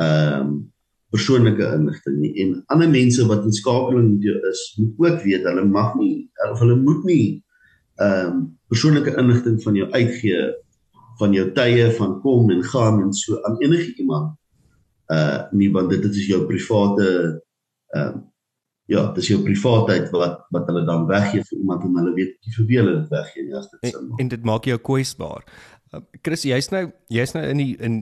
Ehm 0.00 0.40
um, 0.40 0.52
persoonlike 1.10 1.66
inligting 1.74 2.18
nie 2.22 2.32
en 2.44 2.56
ander 2.70 2.90
mense 2.90 3.24
wat 3.26 3.44
in 3.46 3.54
skakeling 3.54 4.12
met 4.12 4.26
jou 4.28 4.36
is 4.50 4.60
moet 4.78 5.06
ook 5.06 5.22
weet 5.26 5.46
hulle 5.48 5.64
mag 5.66 5.94
nie 5.98 6.30
of 6.50 6.62
hulle 6.62 6.76
moet 6.78 7.04
nie 7.08 7.24
ehm 8.00 8.26
um, 8.30 8.42
persoonlike 8.70 9.16
inligting 9.18 9.58
van 9.64 9.78
jou 9.80 9.88
uitgee 9.90 10.44
van 11.18 11.34
jou 11.34 11.48
tye 11.56 11.88
van 11.98 12.14
kom 12.22 12.52
en 12.54 12.62
gaan 12.64 13.02
en 13.02 13.10
so 13.12 13.40
aan 13.48 13.58
enige 13.58 13.94
iemand 13.98 14.36
uh 15.10 15.42
nie 15.50 15.72
want 15.74 15.90
dit 15.90 16.06
is 16.10 16.28
jou 16.30 16.44
private 16.46 17.10
ehm 17.96 18.06
um, 18.06 18.26
ja, 18.90 19.04
dis 19.14 19.28
jou 19.30 19.40
privaatheid 19.44 20.08
wat 20.14 20.46
wat 20.54 20.70
hulle 20.70 20.84
dan 20.88 21.06
weggee 21.10 21.44
vir 21.46 21.58
iemand 21.58 21.84
en 21.86 21.98
hulle 22.00 22.14
weet 22.16 22.32
nie 22.34 22.54
vir 22.56 22.70
wie 22.70 22.78
hulle 22.80 22.94
dit 22.96 23.12
weggee 23.14 23.44
nie 23.46 23.58
as 23.58 23.68
dit 23.70 23.92
sin 23.92 24.08
maak. 24.08 24.16
En, 24.18 24.24
en 24.24 24.32
dit 24.32 24.48
maak 24.50 24.66
jou 24.66 24.78
kwesbaar. 24.90 25.44
Uh, 25.90 26.00
Chris, 26.26 26.46
jy's 26.48 26.70
nou 26.74 26.88
jy's 27.12 27.34
nou 27.36 27.44
in 27.46 27.62
die 27.62 27.74
in 27.78 28.00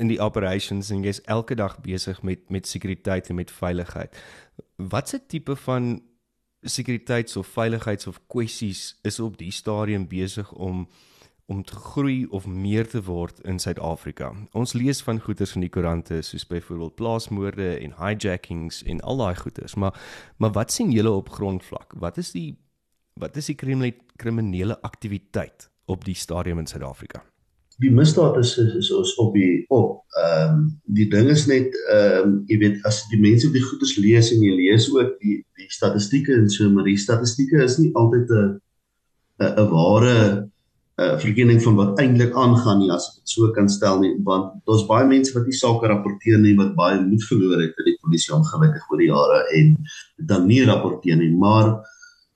in 0.00 0.08
die 0.08 0.18
operations 0.24 0.88
en 0.90 1.04
jy's 1.04 1.20
elke 1.30 1.54
dag 1.60 1.76
besig 1.84 2.22
met 2.26 2.50
met 2.50 2.66
sekuriteit 2.66 3.30
en 3.30 3.38
met 3.38 3.52
veiligheid. 3.52 4.18
Watse 4.76 5.20
tipe 5.30 5.56
van 5.66 5.94
sekuriteits 6.64 7.36
of 7.36 7.46
veiligheids 7.46 8.06
of 8.06 8.20
kwessies 8.26 8.94
is 9.02 9.20
op 9.20 9.36
die 9.38 9.52
stadium 9.52 10.08
besig 10.08 10.50
om 10.52 10.86
om 11.46 11.64
te 11.64 11.74
groei 11.74 12.26
of 12.30 12.46
meer 12.46 12.88
te 12.88 13.02
word 13.04 13.40
in 13.44 13.58
Suid-Afrika. 13.58 14.30
Ons 14.52 14.72
lees 14.72 15.02
van 15.04 15.20
goeters 15.20 15.54
in 15.54 15.64
die 15.66 15.72
koerante 15.72 16.22
soos 16.24 16.46
byvoorbeeld 16.48 16.94
plaasmoorde 16.96 17.68
en 17.76 17.96
hijackings 17.98 18.82
en 18.88 19.00
al 19.00 19.20
daai 19.20 19.34
goeters, 19.36 19.74
maar 19.74 20.00
maar 20.38 20.52
wat 20.56 20.72
sien 20.72 20.92
julle 20.92 21.10
op 21.10 21.28
grondvlak? 21.28 21.92
Wat 22.00 22.18
is 22.18 22.32
die 22.32 22.54
wat 23.20 23.36
is 23.36 23.46
die 23.46 23.56
kriminele 24.16 24.80
aktiwiteit 24.82 25.68
op 25.86 26.04
die 26.04 26.16
stadium 26.16 26.58
in 26.58 26.66
Suid-Afrika? 26.66 27.22
Die 27.82 27.90
misdaad 27.90 28.36
is 28.38 28.56
is, 28.58 28.90
ons 28.94 29.14
op 29.18 29.34
die 29.34 29.64
op. 29.68 30.00
Ehm 30.22 30.54
um, 30.54 30.66
die 30.96 31.08
ding 31.10 31.28
is 31.28 31.46
net 31.50 31.74
ehm 31.90 32.22
um, 32.22 32.34
jy 32.46 32.58
weet 32.62 32.84
as 32.88 33.02
die 33.12 33.20
mense 33.20 33.48
op 33.50 33.52
die 33.52 33.64
goeters 33.66 33.96
lees 33.98 34.32
en 34.32 34.42
jy 34.42 34.54
lees 34.54 34.88
ook 34.94 35.16
die 35.20 35.40
die 35.58 35.70
statistieke 35.70 36.34
en 36.34 36.48
so 36.48 36.70
maar 36.70 36.86
die 36.88 36.98
statistieke 36.98 37.62
is 37.62 37.78
nie 37.78 37.92
altyd 37.94 38.30
'n 38.30 38.60
'n 39.42 39.70
ware 39.70 40.50
uh, 41.00 41.16
verkenning 41.18 41.62
van 41.62 41.76
wat 41.78 42.00
eintlik 42.02 42.34
aangaan 42.38 42.78
nie 42.82 42.90
as 42.94 43.08
ek 43.10 43.22
dit 43.22 43.32
so 43.34 43.50
kan 43.56 43.68
stel 43.72 44.00
nie 44.02 44.12
want 44.26 44.52
daar's 44.68 44.86
baie 44.90 45.06
mense 45.08 45.34
wat 45.34 45.48
nie 45.48 45.56
sake 45.58 45.90
rapporteer 45.90 46.38
nie 46.42 46.54
wat 46.58 46.74
baie 46.78 47.00
moed 47.02 47.24
verloor 47.30 47.62
het 47.62 47.80
in 47.82 47.90
die 47.90 47.98
polisie 48.02 48.34
ongelukkig 48.36 48.90
oor 48.90 49.02
die 49.02 49.10
jare 49.10 49.40
en 49.58 49.74
dan 50.30 50.46
nie 50.50 50.62
rapporteer 50.68 51.18
nie 51.18 51.32
maar 51.34 51.74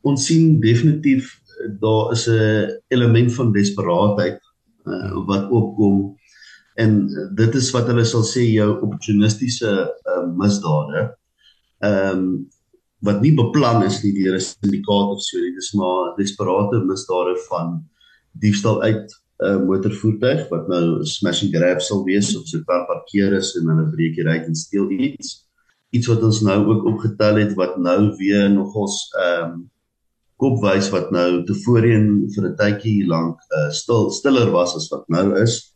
ons 0.09 0.27
sien 0.31 0.59
definitief 0.63 1.31
eh, 1.35 1.71
daar 1.83 2.13
is 2.17 2.27
'n 2.29 2.71
element 2.95 3.35
van 3.35 3.53
desperaatheid 3.53 4.39
uh, 4.87 5.15
wat 5.27 5.51
opkom 5.51 6.17
en 6.79 6.93
dit 7.35 7.55
is 7.55 7.71
wat 7.75 7.87
hulle 7.91 8.05
sal 8.05 8.23
sê 8.23 8.43
jou 8.47 8.71
opportunistiese 8.79 9.73
uh, 9.87 10.27
misdade 10.35 11.11
ehm 11.83 12.19
um, 12.19 12.31
wat 13.07 13.21
nie 13.23 13.31
beplan 13.31 13.85
is 13.87 14.03
nie 14.03 14.11
deur 14.11 14.35
'n 14.35 14.43
syndikaat 14.43 15.13
of 15.15 15.21
so 15.23 15.39
nie 15.39 15.55
dis 15.55 15.71
maar 15.79 16.17
desperate 16.17 16.83
misdade 16.83 17.37
van 17.47 17.79
diefstal 18.41 18.83
uit 18.83 19.07
'n 19.39 19.47
uh, 19.47 19.59
motorvoertuig 19.67 20.49
wat 20.51 20.67
nou 20.69 21.05
smash 21.07 21.45
and 21.45 21.55
grab 21.55 21.81
sal 21.81 22.03
wees 22.05 22.35
of 22.37 22.47
so 22.47 22.59
'n 22.59 22.65
paar 22.67 22.87
parkeer 22.87 23.33
is 23.39 23.55
en 23.57 23.69
hulle 23.71 23.87
breek 23.95 24.17
hier 24.19 24.29
uit 24.29 24.47
en 24.47 24.55
steel 24.55 24.91
iets. 24.91 25.47
Iets 25.95 26.07
wat 26.11 26.23
ons 26.23 26.41
nou 26.43 26.59
ook 26.67 26.85
opgetel 26.85 27.37
het 27.37 27.55
wat 27.55 27.79
nou 27.79 28.17
weer 28.19 28.51
nogals 28.51 28.97
ehm 29.15 29.53
um, 29.53 29.71
kopwys 30.39 30.91
wat 30.95 31.11
nou 31.11 31.45
tevoorheen 31.47 32.27
vir 32.35 32.45
'n 32.49 32.57
tydjie 32.57 33.07
lank 33.07 33.39
uh, 33.59 33.71
stil 33.71 34.11
stiller 34.11 34.51
was 34.51 34.75
as 34.77 34.89
wat 34.91 35.09
nou 35.09 35.35
is 35.43 35.75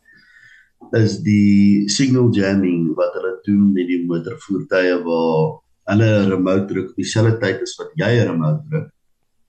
is 0.98 1.22
die 1.22 1.88
signal 1.88 2.34
jamming 2.34 2.94
wat 2.98 3.14
hulle 3.14 3.38
doen 3.46 3.72
met 3.72 3.86
die 3.86 4.02
motorvoertuie 4.06 4.98
waar 5.06 5.62
hulle 5.90 6.10
remote 6.34 6.66
druk 6.66 6.90
op 6.90 6.96
dieselfde 6.96 7.38
tyd 7.38 7.62
as 7.62 7.78
wat 7.78 7.90
jy 7.94 8.12
'n 8.18 8.28
remote 8.32 8.62
druk 8.70 8.90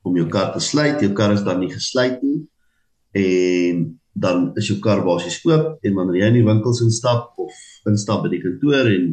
om 0.03 0.15
jou 0.17 0.27
kar 0.27 0.53
te 0.53 0.59
sluit. 0.59 1.01
Jou 1.01 1.13
kar 1.13 1.31
is 1.33 1.43
dan 1.43 1.59
nie 1.59 1.73
gesluit 1.73 2.21
nie 2.21 2.47
en 3.13 3.83
dan 4.13 4.51
is 4.57 4.69
jou 4.69 4.79
kar 4.81 5.01
basies 5.05 5.39
oop 5.47 5.85
en 5.85 5.95
wanneer 5.97 6.19
jy 6.21 6.29
in 6.31 6.37
die 6.39 6.45
winkels 6.45 6.81
instap 6.85 7.33
of 7.41 7.53
instap 7.89 8.25
by 8.25 8.31
die 8.33 8.41
kantoor 8.43 8.89
en 8.89 9.07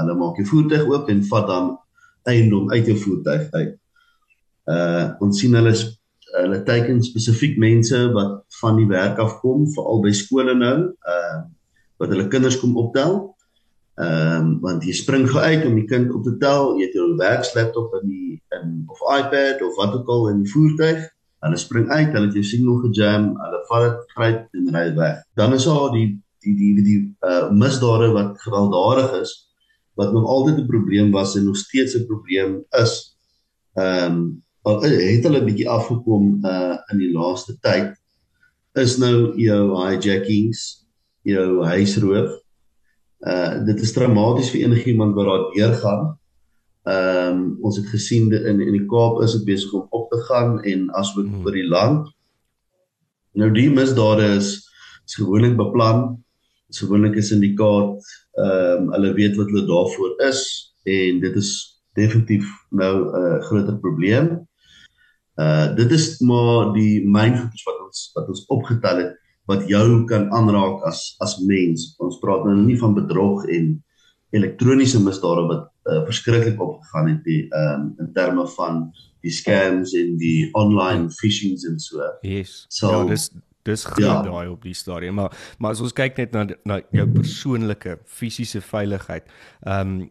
hulle 0.00 0.18
maak 0.20 0.40
jou 0.40 0.46
voertuig 0.48 0.84
oop 0.88 1.08
en 1.12 1.24
vat 1.30 1.48
dan 1.48 1.72
eiendom 2.28 2.70
uit 2.70 2.86
jou 2.86 2.96
voertuig 2.96 3.48
uit. 3.56 3.74
Uh 4.72 5.06
ons 5.24 5.40
sien 5.40 5.56
hulle 5.58 5.72
hulle 6.32 6.60
teiken 6.64 7.02
spesifiek 7.04 7.58
mense 7.60 7.98
wat 8.16 8.38
van 8.60 8.78
die 8.80 8.88
werk 8.88 9.18
af 9.20 9.40
kom 9.42 9.66
veral 9.74 10.00
by 10.04 10.12
skole 10.16 10.54
nou 10.56 10.76
uh 10.92 11.40
wat 12.02 12.10
hulle 12.10 12.28
kinders 12.28 12.58
kom 12.58 12.76
optel. 12.80 13.32
Ehm 14.00 14.36
um, 14.36 14.46
want 14.64 14.84
jy 14.84 14.94
spring 14.96 15.26
gou 15.30 15.40
uit 15.40 15.66
om 15.68 15.74
die 15.76 15.86
kind 15.86 16.12
op 16.16 16.24
te 16.24 16.32
tel, 16.40 16.72
jy 16.78 16.88
het 16.88 16.96
jou 16.96 17.10
werkslaptop 17.18 17.92
in 18.00 18.06
die 18.08 18.30
in 18.56 18.78
of 18.90 19.02
iPad 19.06 19.60
of 19.62 19.76
wat 19.76 19.94
ook 19.98 20.08
al 20.08 20.30
in 20.32 20.40
die 20.42 20.52
voertuig 20.52 21.04
Hulle 21.42 21.58
spring 21.58 21.88
uit, 21.90 22.12
hulle 22.14 22.28
het 22.28 22.36
jou 22.38 22.44
signal 22.46 22.82
gejam, 22.84 23.32
hulle 23.44 23.62
val 23.68 23.86
dit 23.88 24.12
gryp 24.16 24.58
en 24.58 24.74
ry 24.76 24.84
weg. 24.98 25.22
Dan 25.38 25.56
is 25.56 25.66
daar 25.66 25.90
die 25.94 26.06
die 26.42 26.54
die 26.58 26.74
die, 26.76 26.84
die 26.84 27.00
uh 27.26 27.50
misdade 27.54 28.10
wat 28.14 28.38
gewelddadig 28.42 29.20
is 29.22 29.32
wat 29.98 30.12
nog 30.12 30.26
altyd 30.26 30.58
'n 30.58 30.66
probleem 30.66 31.10
was 31.10 31.36
en 31.36 31.44
nog 31.44 31.56
steeds 31.56 31.94
'n 31.94 32.06
probleem 32.06 32.64
is. 32.70 33.16
Ehm 33.74 34.12
um, 34.12 34.42
al 34.62 34.82
het 34.82 35.24
hulle 35.24 35.44
bietjie 35.44 35.68
afgekom 35.68 36.38
uh 36.44 36.76
in 36.92 36.98
die 36.98 37.12
laaste 37.12 37.58
tyd 37.60 37.98
is 38.74 38.96
nou 38.98 39.36
jou 39.36 39.62
hijackings, 39.76 40.86
jou 41.22 41.64
huisroof. 41.64 42.32
Uh 43.20 43.64
dit 43.64 43.80
is 43.80 43.92
traumaties 43.92 44.50
vir 44.50 44.60
enigiemand 44.60 45.14
wat 45.14 45.26
daar 45.26 45.46
deurgaan. 45.54 46.18
Ehm 46.82 47.36
um, 47.36 47.42
ons 47.62 47.76
het 47.78 47.86
gesien 47.86 48.32
in 48.32 48.60
in 48.60 48.74
die 48.74 48.86
Kaap 48.90 49.20
is 49.22 49.36
dit 49.36 49.44
besig 49.52 49.72
om 49.78 49.86
op 49.94 50.10
te 50.10 50.18
gaan 50.26 50.56
en 50.66 50.88
asook 50.98 51.28
hmm. 51.28 51.44
oor 51.46 51.54
die 51.54 51.68
land. 51.68 52.08
Nou 53.38 53.50
die 53.54 53.68
misdade 53.70 54.26
is, 54.36 54.48
is 55.06 55.14
gewoonlik 55.20 55.54
beplan. 55.56 56.18
Is 56.72 56.82
gewoonlik 56.82 57.14
'n 57.16 57.22
syndikaat. 57.22 58.02
Ehm 58.34 58.82
um, 58.82 58.90
hulle 58.96 59.12
weet 59.14 59.38
wat 59.38 59.46
hulle 59.52 59.66
daarvoor 59.66 60.16
is 60.28 60.40
en 60.82 61.20
dit 61.20 61.36
is 61.36 61.50
definitief 61.94 62.50
nou 62.70 62.94
'n 62.98 63.14
uh, 63.20 63.38
groter 63.46 63.78
probleem. 63.78 64.48
Uh 65.38 65.74
dit 65.76 65.90
is 65.90 66.18
maar 66.20 66.72
die 66.74 67.06
myn 67.06 67.38
wat 67.64 67.78
ons 67.86 68.10
wat 68.14 68.28
ons 68.28 68.44
opgetel 68.46 68.96
het 69.06 69.14
wat 69.46 69.68
jou 69.68 70.04
kan 70.04 70.30
aanraak 70.30 70.82
as 70.82 71.14
as 71.18 71.38
mens. 71.46 71.94
Ons 71.98 72.18
praat 72.18 72.44
nou 72.44 72.56
nie 72.56 72.78
van 72.78 72.94
bedrog 72.94 73.46
en 73.46 73.84
elektroniese 74.32 75.00
misdade 75.02 75.46
wat 75.50 75.68
uh, 75.84 76.02
verskriklik 76.08 76.60
opgegaan 76.60 77.08
het 77.08 77.24
die 77.24 77.40
um, 77.56 77.90
in 78.00 78.12
terme 78.16 78.46
van 78.56 78.84
die 79.22 79.32
scams 79.32 79.92
en 79.98 80.16
die 80.20 80.48
online 80.58 81.10
phishings 81.10 81.66
en 81.68 81.78
so. 81.80 82.02
Yes. 82.26 82.64
So, 82.68 82.90
ja, 82.90 83.04
dis 83.10 83.30
dis 83.62 83.84
groot 83.86 84.08
ja. 84.08 84.22
daai 84.26 84.48
op 84.50 84.64
die 84.66 84.74
stadium, 84.74 85.20
maar 85.20 85.36
maar 85.58 85.76
as 85.76 85.82
ons 85.84 85.94
kyk 85.94 86.16
net 86.18 86.32
na 86.34 86.46
na 86.66 86.80
jou 86.90 87.06
persoonlike 87.12 88.00
fisiese 88.06 88.64
veiligheid. 88.72 89.30
Ehm 89.62 89.94
um, 90.00 90.10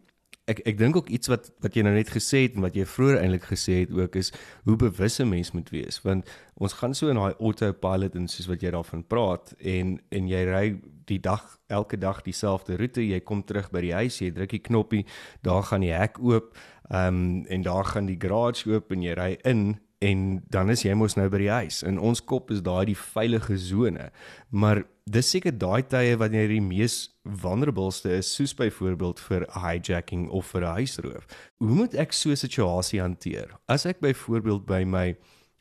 ek 0.50 0.62
ek 0.66 0.78
dink 0.78 0.96
ook 0.98 1.10
iets 1.14 1.30
wat 1.30 1.50
wat 1.62 1.76
jy 1.76 1.84
nou 1.86 1.92
net 1.94 2.10
gesê 2.10 2.44
het 2.44 2.56
en 2.56 2.64
wat 2.66 2.74
jy 2.74 2.86
vroeër 2.88 3.20
eintlik 3.20 3.44
gesê 3.46 3.82
het 3.84 3.92
ook 3.94 4.16
is 4.18 4.32
hoe 4.66 4.76
bewus 4.76 5.20
'n 5.20 5.28
mens 5.28 5.52
moet 5.52 5.70
wees 5.70 6.00
want 6.02 6.26
ons 6.58 6.72
gaan 6.72 6.94
so 6.94 7.08
in 7.08 7.16
daai 7.16 7.34
autopilot 7.38 8.14
en 8.14 8.28
soos 8.28 8.48
wat 8.50 8.62
jy 8.62 8.70
daarvan 8.70 9.06
praat 9.06 9.54
en 9.58 10.00
en 10.10 10.28
jy 10.28 10.42
ry 10.44 10.80
die 11.06 11.20
dag 11.20 11.58
elke 11.68 11.96
dag 11.96 12.22
dieselfde 12.22 12.76
roete 12.76 13.06
jy 13.06 13.20
kom 13.20 13.42
terug 13.44 13.70
by 13.70 13.80
die 13.80 13.94
huis 13.94 14.18
jy 14.18 14.30
druk 14.30 14.50
die 14.50 14.66
knoppie 14.66 15.06
daar 15.42 15.62
gaan 15.62 15.80
die 15.80 15.94
hek 15.94 16.18
oop 16.18 16.56
um, 16.90 17.46
en 17.46 17.62
daar 17.62 17.84
gaan 17.84 18.06
die 18.06 18.18
garage 18.18 18.66
oop 18.66 18.92
en 18.92 19.02
jy 19.02 19.14
ry 19.14 19.38
in 19.44 19.78
en 20.02 20.42
dan 20.50 20.70
is 20.70 20.82
jy 20.82 20.94
mos 20.98 21.14
nou 21.14 21.28
by 21.30 21.38
die 21.44 21.52
huis. 21.52 21.82
In 21.86 22.00
ons 22.02 22.22
kop 22.26 22.50
is 22.50 22.62
daai 22.66 22.88
die 22.90 22.98
veilige 22.98 23.54
sone. 23.60 24.10
Maar 24.50 24.82
dis 25.10 25.30
seker 25.34 25.52
daai 25.58 25.82
tye 25.82 26.14
wanneer 26.18 26.46
jy 26.46 26.58
die 26.58 26.64
mees 26.64 26.96
vulnerableste 27.42 28.10
is, 28.18 28.30
soos 28.30 28.54
byvoorbeeld 28.58 29.20
vir 29.20 29.46
hijacking 29.54 30.28
of 30.30 30.46
vir 30.54 30.62
'n 30.62 30.76
huisroof. 30.78 31.26
Hoe 31.58 31.68
moet 31.68 31.94
ek 31.94 32.12
so 32.12 32.30
'n 32.30 32.36
situasie 32.36 33.00
hanteer? 33.00 33.50
As 33.68 33.86
ek 33.86 34.00
byvoorbeeld 34.00 34.66
by 34.66 34.84
my 34.84 35.16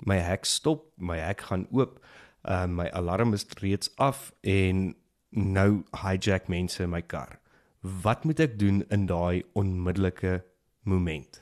my 0.05 0.17
hek 0.17 0.45
stop, 0.45 0.91
my 0.97 1.17
hek 1.17 1.41
gaan 1.41 1.67
oop, 1.71 1.99
uh, 2.45 2.65
my 2.65 2.89
alarm 2.89 3.33
is 3.33 3.45
reeds 3.61 3.89
af 3.97 4.31
en 4.43 4.95
nou 5.31 5.83
hijack 5.93 6.49
mense 6.49 6.87
my 6.87 7.01
kar. 7.01 7.39
Wat 7.81 8.25
moet 8.25 8.39
ek 8.39 8.59
doen 8.59 8.83
in 8.89 9.05
daai 9.05 9.43
onmiddellike 9.53 10.43
moment? 10.83 11.41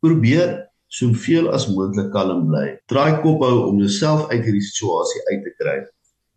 Probeer 0.00 0.68
soveel 0.88 1.50
as 1.52 1.68
moontlik 1.68 2.10
kalm 2.12 2.46
bly. 2.48 2.78
Draai 2.88 3.20
kop 3.22 3.42
hou 3.44 3.68
om 3.68 3.78
jouself 3.78 4.28
uit 4.30 4.44
hierdie 4.44 4.64
situasie 4.64 5.22
uit 5.32 5.42
te 5.44 5.54
kry. 5.60 5.78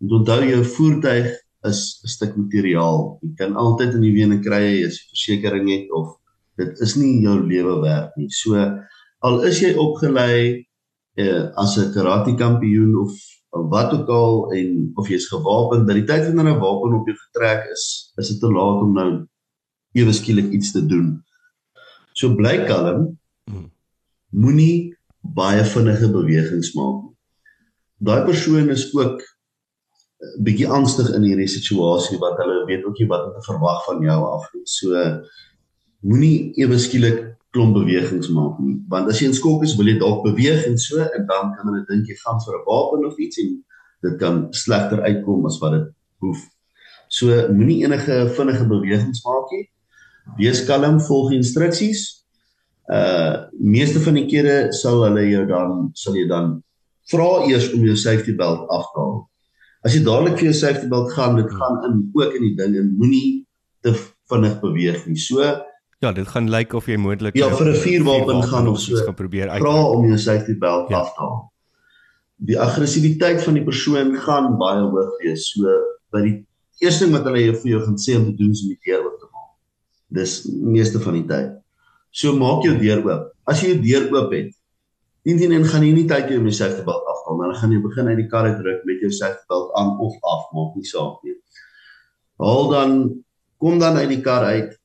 En 0.01 0.15
onthou 0.17 0.41
jou 0.49 0.63
voertuig 0.65 1.29
is 1.69 2.01
'n 2.03 2.07
stuk 2.07 2.35
materiaal. 2.35 3.19
Jy 3.21 3.33
kan 3.35 3.55
altyd 3.55 3.93
in 3.93 4.01
die 4.01 4.13
wene 4.13 4.39
kry 4.41 4.83
as 4.85 4.97
jy 4.97 5.05
versekerings 5.13 5.71
het 5.71 5.91
of 5.91 6.17
dit 6.57 6.79
is 6.79 6.95
nie 6.95 7.21
jou 7.21 7.37
lewe 7.47 7.81
werd 7.81 8.17
nie. 8.17 8.29
So 8.29 8.57
al 9.19 9.43
is 9.45 9.61
jy 9.61 9.75
opgelei 9.77 10.65
eh, 11.17 11.43
as 11.55 11.77
'n 11.77 11.93
karate 11.93 12.35
kampioen 12.35 12.95
of 12.95 13.13
wat 13.51 13.93
ook 13.93 14.09
al 14.09 14.51
en 14.51 14.91
of 14.95 15.09
jy's 15.09 15.27
gewapen, 15.27 15.85
by 15.85 15.93
die 15.93 16.07
tyd 16.07 16.25
wanneer 16.25 16.55
'n 16.55 16.59
wapen 16.59 16.99
op 16.99 17.07
jou 17.07 17.17
getrek 17.17 17.67
is, 17.71 18.13
is 18.17 18.29
dit 18.29 18.39
te 18.39 18.51
laat 18.51 18.81
om 18.81 18.93
nou 18.93 19.27
ewe 19.93 20.13
skielik 20.13 20.51
iets 20.51 20.71
te 20.71 20.85
doen. 20.85 21.23
So 22.13 22.35
bly 22.35 22.65
kalm. 22.65 23.19
Mm. 23.51 23.71
Moenie 24.29 24.95
baie 25.21 25.63
vinnige 25.63 26.09
bewegings 26.11 26.73
maak 26.73 27.03
nie. 27.03 27.15
Daai 27.97 28.25
persoon 28.25 28.69
is 28.69 28.95
ook 28.95 29.21
bietjie 30.45 30.69
angstig 30.69 31.09
in 31.15 31.25
hierdie 31.25 31.49
situasie 31.49 32.19
wat 32.21 32.37
hulle 32.41 32.65
weet 32.69 32.85
ook 32.85 32.99
nie 32.99 33.09
wat 33.09 33.27
te 33.35 33.45
verwag 33.47 33.85
van 33.87 34.03
jou 34.05 34.19
af 34.35 34.47
nie. 34.53 34.65
So 34.65 35.05
moenie 36.01 36.53
ewe 36.61 36.77
skielik 36.81 37.19
klomp 37.51 37.75
bewegings 37.75 38.29
maak 38.31 38.59
nie 38.63 38.77
want 38.91 39.09
as 39.11 39.19
jy 39.21 39.29
in 39.29 39.35
skok 39.37 39.65
is 39.67 39.75
wil 39.79 39.89
jy 39.89 39.97
dalk 39.99 40.23
beweeg 40.25 40.65
en 40.69 40.77
so 40.79 41.01
en 41.03 41.27
dan 41.29 41.51
kan 41.55 41.67
hulle 41.67 41.83
dink 41.89 42.09
jy 42.09 42.15
gaan 42.23 42.39
vir 42.45 42.55
'n 42.57 42.65
wapen 42.67 43.05
of 43.07 43.19
iets 43.19 43.37
en 43.43 43.51
dit 44.01 44.15
kan 44.19 44.47
slegter 44.51 45.01
uitkom 45.01 45.45
as 45.45 45.59
wat 45.61 45.71
dit 45.77 45.87
hoef. 46.21 46.41
So 47.09 47.27
moenie 47.51 47.83
enige 47.85 48.29
vinnige 48.37 48.65
bewegings 48.65 49.23
maak 49.25 49.51
nie. 49.51 49.65
Wees 50.37 50.65
kalm, 50.65 50.99
volg 50.99 51.31
instruksies. 51.31 52.25
Uh 52.89 53.47
meeste 53.59 53.99
van 53.99 54.13
die 54.13 54.27
kere 54.27 54.71
sal 54.73 55.03
hulle 55.05 55.27
jou 55.29 55.45
dan 55.47 55.91
sal 55.93 56.15
jy 56.15 56.27
dan 56.27 56.63
vra 57.11 57.45
eers 57.47 57.71
om 57.73 57.83
jou 57.85 57.95
safety 57.95 58.35
belt 58.35 58.67
af 58.69 58.87
te 58.93 58.99
haal. 58.99 59.30
As 59.83 59.95
jy 59.95 60.03
dadelik 60.05 60.37
vir 60.37 60.51
jou 60.51 60.53
safety 60.53 60.87
belt 60.91 61.11
gaan, 61.15 61.35
dit 61.39 61.49
gaan 61.57 61.79
in 61.87 61.95
ook 62.13 62.33
in 62.37 62.41
die 62.41 62.55
ding 62.55 62.75
en 62.77 62.91
moenie 62.99 63.45
te 63.81 63.93
vinnig 64.29 64.59
beweeg 64.61 65.05
nie. 65.07 65.17
So 65.17 65.41
Ja, 66.01 66.11
dit 66.11 66.25
gaan 66.27 66.47
lyk 66.49 66.73
of 66.73 66.87
jy 66.89 66.95
moontlik 66.97 67.35
Ja, 67.37 67.49
vir 67.49 67.67
'n 67.69 67.75
vuurwapen 67.77 68.43
gaan 68.49 68.67
of 68.67 68.79
so. 68.79 68.95
gaan 69.05 69.13
probeer 69.15 69.49
uit. 69.49 69.61
vra 69.61 69.83
om 69.85 70.05
jou 70.07 70.17
safety 70.17 70.57
belt 70.57 70.89
Ja. 70.89 70.97
af 70.99 71.13
te 71.13 71.19
haal. 71.21 71.51
Die 72.43 72.57
aggressiwiteit 72.59 73.41
van 73.43 73.53
die 73.53 73.63
persoon 73.63 74.15
gaan 74.17 74.57
baie 74.57 74.81
hoog 74.81 75.17
wees. 75.23 75.51
So 75.53 75.61
by 76.11 76.21
die 76.21 76.45
eerste 76.81 77.05
ding 77.05 77.13
wat 77.13 77.23
hulle 77.25 77.39
jou 77.45 77.55
vir 77.55 77.71
jou 77.71 77.81
gaan 77.85 77.97
sê 77.97 78.15
om 78.17 78.25
te 78.25 78.35
doen 78.37 78.51
is 78.51 78.61
om 78.63 78.69
die 78.69 78.79
deur 78.85 79.05
oop 79.05 79.19
te 79.19 79.25
maak. 79.25 79.51
Dis 80.11 80.47
meeste 80.51 80.99
van 80.99 81.13
die 81.13 81.27
tyd. 81.27 81.51
So 82.11 82.33
maak 82.35 82.63
jou 82.63 82.77
deur 82.79 83.05
oop. 83.05 83.31
As 83.47 83.61
jy 83.61 83.67
jou 83.75 83.81
deur 83.81 84.11
oop 84.23 84.31
het, 84.33 84.51
indien 85.23 85.51
en 85.51 85.63
gaan 85.65 85.83
jy 85.83 85.93
nie 85.93 86.07
tyd 86.07 86.29
hê 86.29 86.37
om 86.37 86.43
jou 86.49 86.51
safety 86.51 86.83
belt 86.83 87.03
dan 87.51 87.59
gaan 87.59 87.73
jy 87.75 87.81
begin 87.83 88.07
uit 88.07 88.19
die 88.21 88.29
kar 88.31 88.47
uit 88.47 88.59
ruk 88.63 88.83
met 88.87 89.01
jou 89.03 89.11
safety 89.11 89.43
belt 89.51 89.71
aan 89.79 89.97
of 89.99 90.15
af, 90.23 90.47
maak 90.55 90.75
nie 90.79 90.87
saak 90.87 91.19
nie. 91.27 91.35
Haal 92.39 92.69
dan 92.71 92.93
kom 93.59 93.79
dan 93.79 93.99
uit 93.99 94.09
die 94.09 94.21
kar 94.23 94.47
uit 94.47 94.77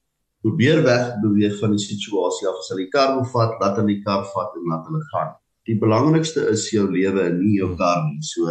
probeer 0.42 0.82
weg 0.82 1.14
beweeg 1.22 1.56
van 1.60 1.74
die 1.74 1.82
situasie 1.82 2.48
af. 2.50 2.58
As 2.60 2.70
hulle 2.72 2.84
die 2.84 2.92
kar 2.92 3.14
wil 3.14 3.26
vat, 3.32 3.54
laat 3.62 3.78
hulle 3.78 3.94
die 3.94 4.02
kar 4.02 4.26
vat 4.32 4.58
en 4.58 4.66
laat 4.70 4.90
hulle 4.90 5.02
gaan. 5.12 5.32
Die 5.66 5.78
belangrikste 5.78 6.44
is 6.50 6.66
jou 6.74 6.86
lewe 6.90 7.24
en 7.30 7.40
nie 7.40 7.56
jou 7.60 7.72
kar 7.78 8.04
nie. 8.08 8.20
So 8.26 8.50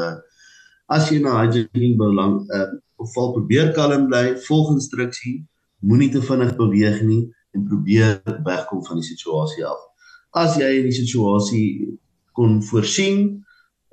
as 0.91 1.11
jy 1.11 1.19
na 1.23 1.37
hijacking 1.41 1.95
belang 1.99 2.41
uh, 2.55 2.71
of 3.01 3.11
val 3.15 3.33
probeer 3.35 3.73
kalm 3.75 4.07
bly, 4.07 4.35
volg 4.47 4.75
instruksie, 4.75 5.41
moenie 5.83 6.11
te 6.13 6.21
vinnig 6.23 6.55
beweeg 6.59 7.01
nie 7.03 7.25
en 7.55 7.67
probeer 7.67 8.21
wegkom 8.47 8.83
van 8.87 9.01
die 9.01 9.07
situasie 9.07 9.65
af. 9.67 9.81
As 10.35 10.55
jy 10.59 10.71
in 10.81 10.89
die 10.89 10.95
situasie 10.95 11.65
kon 12.35 12.59
voorsien, 12.63 13.45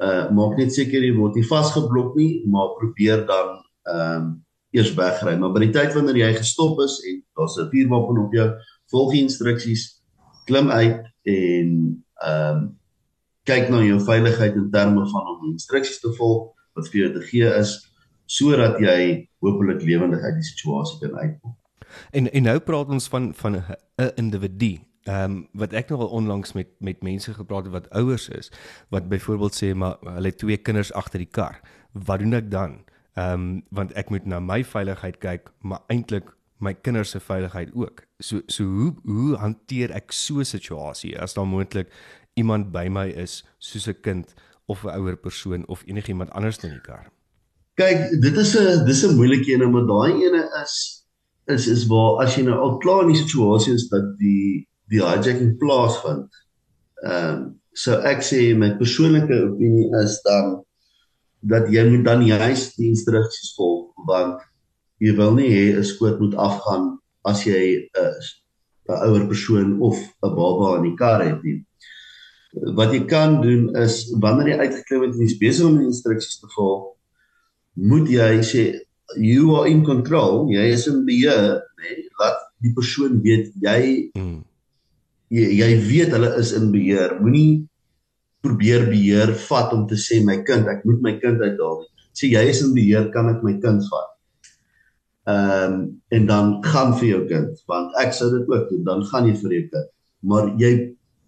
uh 0.03 0.31
maak 0.35 0.57
net 0.59 0.75
seker 0.75 1.05
jy 1.05 1.13
word 1.17 1.37
nie 1.39 1.47
vasgeblok 1.47 2.17
nie, 2.19 2.43
maar 2.47 2.75
probeer 2.79 3.27
dan 3.29 3.59
ehm 3.87 4.17
um, 4.17 4.31
eers 4.73 4.95
wegry. 4.97 5.37
Maar 5.37 5.53
by 5.53 5.67
die 5.67 5.73
tyd 5.75 5.93
wanneer 5.93 6.17
jy 6.17 6.31
gestop 6.39 6.81
is 6.81 6.99
en 7.09 7.19
daar's 7.37 7.59
'n 7.61 7.69
vuurwapen 7.71 8.19
op 8.25 8.33
jou, 8.33 8.49
volg 8.91 9.15
instruksies, 9.15 10.03
klim 10.47 10.71
uit 10.71 11.03
en 11.23 11.69
ehm 12.25 12.57
um, 12.57 12.71
kyk 13.45 13.71
na 13.71 13.83
jou 13.83 13.99
veiligheid 14.01 14.55
in 14.55 14.71
terme 14.71 15.03
van 15.11 15.27
om 15.27 15.41
die 15.43 15.53
instruksies 15.53 16.01
te 16.01 16.13
volg 16.19 16.53
wat 16.75 16.89
vir 16.89 17.01
jou 17.01 17.11
te 17.13 17.25
gee 17.27 17.49
is 17.59 17.73
sodat 18.27 18.79
jy 18.81 19.29
hopelik 19.43 19.83
lewendig 19.83 20.23
uit 20.23 20.39
die 20.39 20.47
situasie 20.47 20.99
kan 21.03 21.19
uitkom. 21.19 21.57
En 22.11 22.31
en 22.31 22.43
nou 22.43 22.59
praat 22.61 22.89
ons 22.89 23.09
van 23.09 23.35
van 23.35 23.57
'n 23.99 24.11
individu. 24.17 24.79
Ehm 25.05 25.25
um, 25.25 25.49
wat 25.53 25.73
ek 25.73 25.89
nogal 25.91 26.09
onlangs 26.09 26.53
met 26.53 26.69
met 26.79 27.03
mense 27.03 27.35
gepraat 27.35 27.65
het 27.65 27.73
wat 27.73 27.91
ouers 27.91 28.29
is 28.29 28.53
wat 28.95 29.09
byvoorbeeld 29.09 29.57
sê 29.59 29.75
maar 29.75 29.97
hulle 30.05 30.31
het 30.31 30.39
twee 30.39 30.57
kinders 30.57 30.93
agter 30.93 31.19
die 31.19 31.31
kar. 31.31 31.61
Wat 31.93 32.19
doen 32.23 32.39
ek 32.39 32.51
dan? 32.51 32.85
Ehm 33.15 33.33
um, 33.33 33.63
want 33.71 33.93
ek 33.93 34.11
moet 34.15 34.25
na 34.25 34.39
my 34.41 34.63
veiligheid 34.65 35.19
kyk, 35.19 35.51
maar 35.61 35.83
eintlik 35.87 36.31
my 36.63 36.75
kinders 36.75 37.11
se 37.11 37.21
veiligheid 37.21 37.75
ook. 37.75 38.05
So 38.23 38.41
so 38.47 38.65
hoe 38.65 38.95
hoe 39.05 39.37
hanteer 39.37 39.91
ek 39.91 40.13
so 40.13 40.39
'n 40.39 40.45
situasie 40.45 41.19
as 41.19 41.35
daar 41.35 41.47
moontlik 41.47 41.91
iemand 42.35 42.73
by 42.73 42.87
my 42.89 43.09
is 43.09 43.45
soos 43.59 43.89
'n 43.89 44.01
kind 44.01 44.35
of 44.67 44.85
'n 44.85 44.95
ouer 44.95 45.17
persoon 45.17 45.67
of 45.67 45.83
enigiemand 45.87 46.31
anders 46.31 46.63
in 46.63 46.71
die 46.71 46.81
kar? 46.81 47.11
Kyk, 47.75 48.21
dit 48.23 48.37
is 48.37 48.57
'n 48.57 48.85
dis 48.87 49.05
'n 49.05 49.17
moeilike 49.17 49.53
een, 49.53 49.71
maar 49.71 49.87
daai 49.87 50.13
ene 50.27 50.43
is 50.63 51.05
is 51.47 51.67
is 51.67 51.87
waar 51.87 52.23
as 52.23 52.37
jy 52.37 52.45
nou 52.45 52.59
al 52.59 52.77
klaar 52.79 53.03
in 53.03 53.13
die 53.13 53.23
situasie 53.23 53.75
is 53.75 53.89
dat 53.89 54.19
die 54.19 54.69
die 54.93 55.03
hijacking 55.03 55.57
plaasvind. 55.61 56.29
Ehm 57.03 57.33
um, 57.33 57.43
so 57.73 57.97
ek 58.05 58.21
sê 58.21 58.51
my 58.53 58.75
persoonlike 58.77 59.33
opinie 59.33 59.89
is 60.03 60.19
dan 60.27 60.59
dat 61.41 61.71
jy 61.73 61.87
moet 61.89 62.05
dan 62.05 62.21
juist 62.27 62.77
die 62.77 62.91
instruksies 62.93 63.55
volg 63.57 64.05
want 64.07 64.43
jy 65.03 65.15
wil 65.17 65.33
nie 65.39 65.49
hê 65.51 65.65
'n 65.73 65.85
skoot 65.85 66.21
moet 66.21 66.37
afgaan 66.37 66.99
as 67.25 67.47
jy 67.47 67.89
'n 67.97 68.13
'n 68.93 69.03
ouer 69.09 69.27
persoon 69.27 69.81
of 69.81 69.97
'n 69.99 70.35
baba 70.37 70.77
in 70.77 70.85
die 70.91 70.97
kar 70.97 71.25
het 71.25 71.43
nie. 71.43 71.65
Wat 72.77 72.93
jy 72.93 73.05
kan 73.09 73.41
doen 73.41 73.75
is 73.77 74.13
wanneer 74.21 74.49
jy 74.49 74.59
uitgeklim 74.59 75.03
het 75.03 75.15
en 75.15 75.25
jy's 75.25 75.39
besig 75.39 75.67
om 75.67 75.79
die 75.79 75.89
instruksies 75.89 76.41
te 76.41 76.49
volg, 76.55 76.95
moet 77.75 78.09
jy 78.09 78.33
sê 78.45 78.63
you 79.17 79.57
are 79.57 79.69
in 79.69 79.85
control, 79.85 80.49
jy 80.53 80.73
is 80.73 80.87
in 80.87 81.05
beheer, 81.05 81.63
nee, 81.81 82.09
laat 82.21 82.39
die 82.61 82.73
persoon 82.73 83.21
weet 83.23 83.53
jy 83.61 84.11
Mm. 84.15 84.45
Jy, 85.33 85.49
jy 85.63 85.71
weet 85.89 86.15
hulle 86.17 86.31
is 86.41 86.53
in 86.57 86.71
beheer. 86.75 87.17
Moenie 87.23 87.65
probeer 88.43 88.89
beheer 88.91 89.33
vat 89.49 89.73
om 89.77 89.87
te 89.89 89.99
sê 90.01 90.21
my 90.25 90.41
kind, 90.47 90.69
ek 90.69 90.85
moet 90.89 91.03
my 91.05 91.15
kind 91.23 91.43
uithaal 91.43 91.83
nie. 91.83 91.91
Sê 92.13 92.29
jy 92.33 92.43
is 92.51 92.63
in 92.65 92.75
beheer, 92.77 93.09
kan 93.15 93.31
ek 93.33 93.45
my 93.47 93.57
kind 93.63 93.85
vat? 93.91 94.11
Ehm 95.33 95.75
um, 95.75 95.83
en 96.13 96.25
dan 96.27 96.49
gaan 96.67 96.97
vir 96.99 97.09
jou 97.09 97.21
kind, 97.31 97.61
want 97.71 97.95
ek 98.03 98.11
sou 98.17 98.27
dit 98.33 98.49
ook 98.51 98.65
doen, 98.73 98.83
dan 98.89 99.05
gaan 99.07 99.29
jy 99.31 99.37
vir 99.39 99.55
jou 99.57 99.67
kind. 99.75 99.93
Maar 100.29 100.51
jy 100.61 100.73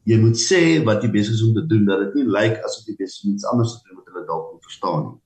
jy 0.05 0.19
moet 0.21 0.37
sê 0.37 0.61
wat 0.85 1.05
jy 1.05 1.09
besig 1.15 1.39
is 1.39 1.45
om 1.47 1.55
te 1.57 1.63
doen 1.71 1.87
dat 1.89 2.03
dit 2.03 2.19
nie 2.19 2.27
lyk 2.29 2.59
asof 2.67 2.89
jy 2.91 2.97
besig 2.99 3.15
is 3.15 3.23
om 3.25 3.31
iets 3.33 3.47
anders 3.49 3.71
te 3.73 3.87
doen 3.87 4.01
wat 4.03 4.11
hulle 4.11 4.27
dalk 4.29 4.51
nie 4.51 4.67
verstaan 4.67 5.07
nie. 5.07 5.19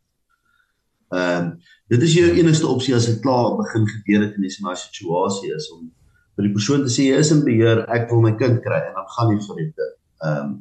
Ehm 1.16 1.48
um, 1.48 1.50
dit 1.88 2.02
is 2.04 2.14
jou 2.18 2.28
enigste 2.28 2.68
opsie 2.68 2.94
as 2.94 3.08
dit 3.08 3.22
klaar 3.24 3.56
begin 3.56 3.88
gebeur 3.88 4.26
het 4.26 4.36
in 4.36 4.44
'n 4.44 4.76
situasie 4.76 5.54
is 5.56 5.70
om 5.72 5.88
vir 6.38 6.46
die 6.46 6.54
persoon 6.54 6.84
te 6.86 6.92
sê 6.94 7.08
jy 7.10 7.18
is 7.18 7.32
in 7.34 7.42
beheer, 7.42 7.82
ek 7.90 8.12
wil 8.12 8.22
my 8.22 8.30
kind 8.38 8.60
kry 8.62 8.78
en 8.86 8.94
dan 8.94 9.08
gaan 9.16 9.32
jy 9.34 9.38
vir 9.48 9.62
dit. 9.66 9.94
Ehm 10.22 10.42
um, 10.46 10.56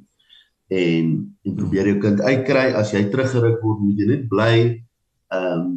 en 0.68 1.12
en 1.48 1.54
probeer 1.56 1.88
jou 1.94 2.00
kind 2.04 2.20
uitkry 2.20 2.66
as 2.76 2.90
jy 2.92 3.06
teruggeruk 3.12 3.62
word, 3.64 3.84
moet 3.86 4.02
jy 4.02 4.08
net 4.10 4.26
bly 4.32 4.56
ehm 4.58 5.62
um, 5.62 5.70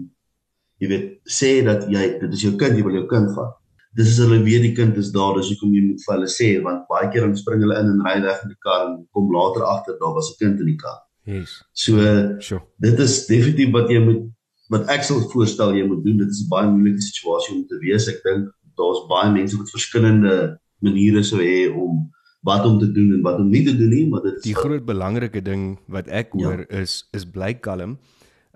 jy 0.81 0.89
weet 0.89 1.09
sê 1.29 1.51
dat 1.67 1.85
jy 1.93 2.07
dit 2.23 2.33
is 2.39 2.47
jou 2.47 2.55
kind, 2.57 2.79
jy 2.79 2.87
wil 2.87 2.97
jou 3.03 3.07
kind 3.11 3.29
vat. 3.37 3.53
Dis 3.99 4.09
as 4.15 4.23
hulle 4.23 4.41
weet 4.47 4.65
die 4.65 4.73
kind 4.75 4.97
is 5.03 5.13
daar, 5.13 5.37
dis 5.37 5.51
hoekom 5.53 5.77
jy 5.77 5.83
moet 5.91 6.03
vir 6.07 6.15
hulle 6.17 6.31
sê 6.33 6.51
want 6.65 6.89
baie 6.89 7.11
keer 7.13 7.27
dan 7.27 7.37
spring 7.37 7.63
hulle 7.67 7.79
in 7.83 7.93
en 7.93 8.03
ry 8.07 8.17
weg 8.25 8.43
in 8.47 8.55
die 8.55 8.61
kar 8.65 8.87
en 8.89 8.99
kom 9.15 9.31
later 9.35 9.67
agter 9.69 9.99
daar 10.01 10.17
was 10.17 10.33
'n 10.33 10.39
kind 10.41 10.61
in 10.65 10.73
die 10.73 10.81
kar. 10.81 10.99
Yes. 11.27 11.61
So 11.75 11.99
Sure. 12.41 12.63
dit 12.81 12.99
is 12.99 13.27
definitief 13.27 13.73
wat 13.77 13.91
jy 13.91 14.01
moet 14.09 14.23
wat 14.71 14.89
ek 14.89 15.03
sal 15.03 15.21
voorstel 15.33 15.75
jy 15.75 15.85
moet 15.87 16.05
doen. 16.05 16.19
Dit 16.23 16.31
is 16.31 16.43
'n 16.47 16.49
baie 16.49 16.71
moeilike 16.71 17.03
situasie 17.03 17.55
om 17.57 17.67
te 17.67 17.79
wees. 17.83 18.09
Ek 18.09 18.23
dink 18.25 18.49
daar's 18.81 19.05
baie 19.11 19.31
mense 19.35 19.57
wat 19.61 19.71
verskillende 19.75 20.35
maniere 20.81 21.23
sou 21.27 21.39
hê 21.43 21.69
om 21.71 22.09
wat 22.49 22.65
om 22.65 22.79
te 22.81 22.89
doen 22.97 23.11
en 23.19 23.23
wat 23.23 23.37
om 23.43 23.51
nie 23.53 23.65
te 23.67 23.75
doen 23.77 23.91
nie, 23.93 24.07
maar 24.09 24.23
dit 24.25 24.39
is 24.39 24.47
Die 24.49 24.55
groot 24.57 24.87
belangrike 24.89 25.43
ding 25.45 25.75
wat 25.93 26.09
ek 26.09 26.31
Ja. 26.35 26.47
hoor 26.47 26.65
is 26.71 27.05
is 27.13 27.25
bly 27.29 27.53
kalm. 27.55 27.99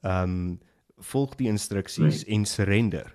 Ehm 0.02 0.22
um, 0.30 0.58
volg 1.04 1.34
die 1.36 1.48
instruksies 1.50 2.22
en 2.32 2.44
surrender. 2.48 3.10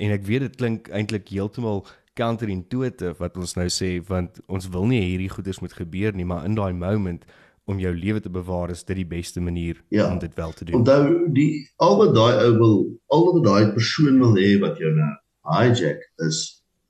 En 0.00 0.10
ek 0.14 0.24
weet 0.24 0.40
dit 0.46 0.56
klink 0.56 0.88
eintlik 0.88 1.28
heeltemal 1.28 1.82
counterintuitive 2.16 3.18
wat 3.20 3.36
ons 3.36 3.54
nou 3.58 3.66
sê 3.72 3.90
want 4.08 4.40
ons 4.48 4.68
wil 4.72 4.86
nie 4.90 5.02
hierdie 5.02 5.28
goeders 5.32 5.60
moet 5.60 5.74
gebeur 5.76 6.14
nie, 6.16 6.24
maar 6.24 6.44
in 6.48 6.54
daai 6.56 6.72
moment 6.72 7.24
om 7.66 7.80
jou 7.82 7.92
lewe 7.94 8.20
te 8.22 8.30
bewaar 8.30 8.70
is 8.70 8.84
dit 8.86 8.96
die 9.02 9.08
beste 9.10 9.40
manier 9.42 9.80
Ja. 9.90 10.06
om 10.12 10.18
dit 10.22 10.34
wel 10.38 10.52
te 10.52 10.64
doen. 10.64 10.76
Onthou 10.80 11.32
die 11.34 11.66
al 11.82 11.96
wat 11.98 12.14
daai 12.14 12.34
ou 12.46 12.52
wil, 12.60 12.76
al 13.10 13.24
wat 13.32 13.44
daai 13.44 13.72
persoon 13.74 14.18
wil 14.22 14.34
hê 14.38 14.58
wat 14.62 14.78
jou 14.78 14.92
nou 14.94 15.12
hijack 15.50 16.02
is, 16.26 16.42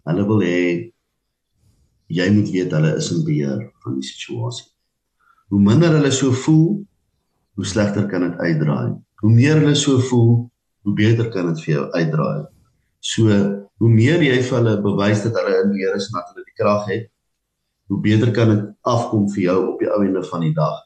hulle 0.07 0.27
wil 0.29 0.42
hê 0.45 0.62
jy 2.12 2.27
moet 2.31 2.51
weet 2.55 2.75
hulle 2.77 2.92
is 3.01 3.11
in 3.14 3.25
beheer 3.27 3.62
van 3.83 3.99
die 3.99 4.07
situasie. 4.07 4.69
Hoe 5.51 5.62
minder 5.62 5.95
hulle 5.95 6.12
so 6.14 6.35
voel, 6.45 6.85
hoe 7.57 7.66
slegter 7.66 8.07
kan 8.11 8.27
dit 8.27 8.38
uitdraai. 8.38 8.95
Hoe 9.23 9.33
meer 9.33 9.61
hulle 9.61 9.75
so 9.79 9.99
voel, 10.11 10.47
hoe 10.87 10.95
beter 10.95 11.31
kan 11.35 11.51
dit 11.51 11.62
vir 11.64 11.73
jou 11.75 11.85
uitdraai. 11.95 12.47
So 13.03 13.31
hoe 13.77 13.92
meer 13.92 14.23
jy 14.25 14.38
vir 14.40 14.57
hulle 14.59 14.75
bewys 14.85 15.23
dat 15.27 15.37
hulle 15.37 15.61
in 15.62 15.73
beheer 15.75 15.97
is 15.99 16.09
en 16.09 16.19
dat 16.19 16.33
hulle 16.33 16.47
die 16.47 16.59
krag 16.59 16.87
het, 16.90 17.07
hoe 17.90 18.01
beter 18.03 18.33
kan 18.35 18.53
dit 18.55 18.64
afkom 18.88 19.27
vir 19.35 19.42
jou 19.42 19.59
op 19.73 19.83
die 19.83 19.90
ou 19.92 20.01
ende 20.07 20.23
van 20.31 20.47
die 20.47 20.55
dag. 20.57 20.79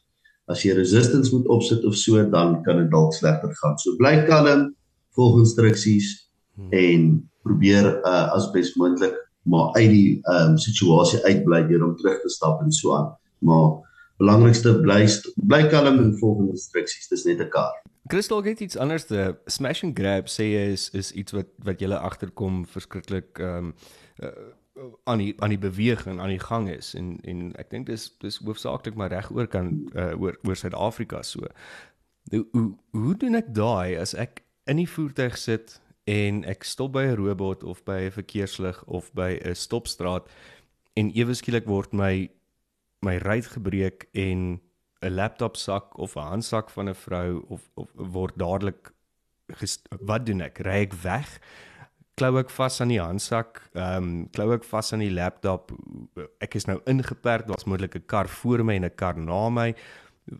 As 0.51 0.65
jy 0.65 0.75
resistance 0.75 1.31
moet 1.33 1.47
opsit 1.53 1.85
of 1.87 1.95
so, 1.95 2.19
dan 2.33 2.59
kan 2.65 2.81
dit 2.81 2.89
dalk 2.91 3.15
slegter 3.15 3.53
gaan. 3.61 3.77
So 3.79 3.95
bly 3.99 4.25
kalm, 4.27 4.71
volg 5.15 5.39
instruksies 5.45 6.11
en 6.75 7.30
probeer 7.43 7.99
uh, 8.05 8.31
as 8.35 8.49
bes 8.51 8.75
moontlik 8.75 9.17
maar 9.41 9.73
uit 9.73 9.89
die 9.89 10.19
ehm 10.21 10.51
um, 10.51 10.57
situasie 10.57 11.23
uitbly 11.23 11.63
deur 11.67 11.85
om 11.85 11.95
terug 11.97 12.21
te 12.21 12.29
stap 12.29 12.61
en 12.61 12.71
so 12.71 12.95
aan. 12.95 13.17
Maar 13.37 13.69
belangrikste 14.17 14.79
bly 14.81 15.07
bly 15.35 15.67
kalm 15.67 15.97
en 15.97 16.17
volg 16.19 16.43
instruksies. 16.49 17.07
Dis 17.07 17.23
net 17.23 17.41
'n 17.41 17.49
kar. 17.49 17.81
Crystal 18.07 18.43
het 18.43 18.59
iets 18.59 18.77
anders 18.77 19.05
te 19.05 19.35
smash 19.45 19.83
and 19.83 19.97
grab 19.99 20.27
sê 20.27 20.43
is 20.71 20.89
is 20.89 21.11
iets 21.11 21.31
wat 21.31 21.47
wat 21.63 21.79
jy 21.79 21.93
agterkom 21.93 22.65
verskriklik 22.65 23.39
ehm 23.39 23.57
um, 23.57 23.73
uh, 24.23 24.29
aan 25.03 25.17
die 25.17 25.33
aan 25.41 25.49
die 25.49 25.59
beweging 25.59 26.19
aan 26.19 26.29
die 26.29 26.39
gang 26.39 26.69
is 26.69 26.93
en 26.95 27.19
en 27.21 27.53
ek 27.55 27.69
dink 27.69 27.85
dis 27.85 28.17
dis 28.19 28.37
hoofsaaklik 28.37 28.95
maar 28.95 29.09
reg 29.09 29.31
oor 29.31 29.47
kan 29.47 29.89
uh, 29.95 30.21
oor 30.21 30.37
oor 30.43 30.55
Suid-Afrika 30.55 31.23
so. 31.23 31.39
Hoe 32.31 32.75
hoe 32.91 33.15
doen 33.17 33.35
ek 33.35 33.53
daai 33.55 33.97
as 33.97 34.13
ek 34.13 34.43
in 34.65 34.77
die 34.77 34.89
voertuig 34.89 35.37
sit 35.37 35.81
en 36.03 36.43
ek 36.45 36.63
stop 36.63 36.93
by 36.93 37.03
'n 37.03 37.15
robot 37.15 37.63
of 37.63 37.83
by 37.83 38.05
'n 38.05 38.11
verkeerslig 38.11 38.83
of 38.87 39.11
by 39.13 39.39
'n 39.43 39.55
stopstraat 39.55 40.29
en 40.95 41.11
ewe 41.15 41.33
skielik 41.33 41.65
word 41.65 41.93
my 41.93 42.29
my 43.01 43.17
ruit 43.17 43.47
gebreek 43.47 44.07
en 44.13 44.61
'n 45.01 45.15
laptop 45.15 45.57
sak 45.57 45.97
of 45.97 46.15
'n 46.15 46.27
handsak 46.31 46.69
van 46.69 46.89
'n 46.89 46.95
vrou 46.95 47.45
of 47.49 47.69
of 47.75 47.89
word 47.95 48.37
dadelik 48.37 48.93
wat 50.01 50.25
doen 50.25 50.41
ek? 50.41 50.61
Ry 50.65 50.85
ek 50.87 50.93
weg? 51.03 51.39
Klou 52.19 52.37
ek 52.41 52.51
vas 52.53 52.81
aan 52.81 52.91
die 52.93 53.01
handsak? 53.01 53.61
Ehm 53.73 54.03
um, 54.03 54.29
klou 54.35 54.51
ek 54.53 54.65
vas 54.67 54.93
aan 54.93 55.03
die 55.03 55.13
laptop? 55.13 55.71
Ek 56.43 56.55
is 56.55 56.67
nou 56.69 56.79
ingeperk, 56.85 57.47
daar's 57.47 57.65
moontlik 57.65 57.95
'n 57.95 58.05
kar 58.05 58.27
voor 58.27 58.63
my 58.63 58.75
en 58.75 58.85
'n 58.85 58.95
kar 58.95 59.17
na 59.17 59.49
my. 59.49 59.75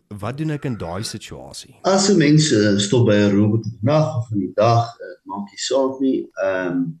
Wat 0.08 0.36
doen 0.38 0.54
ek 0.54 0.64
in 0.64 0.78
daai 0.80 1.02
situasie? 1.04 1.76
As 1.88 2.08
'n 2.10 2.18
mens 2.18 2.50
uh, 2.52 2.78
stop 2.78 3.06
by 3.06 3.16
'n 3.16 3.36
robot 3.36 3.64
in 3.64 3.76
die 3.76 3.88
nag 3.90 4.16
of 4.16 4.30
in 4.32 4.38
die 4.38 4.54
dag, 4.54 4.88
uh, 5.00 5.14
maak 5.24 5.50
nie 5.50 5.62
saak 5.68 6.00
nie. 6.00 6.18
Ehm 6.44 6.66
um, 6.66 7.00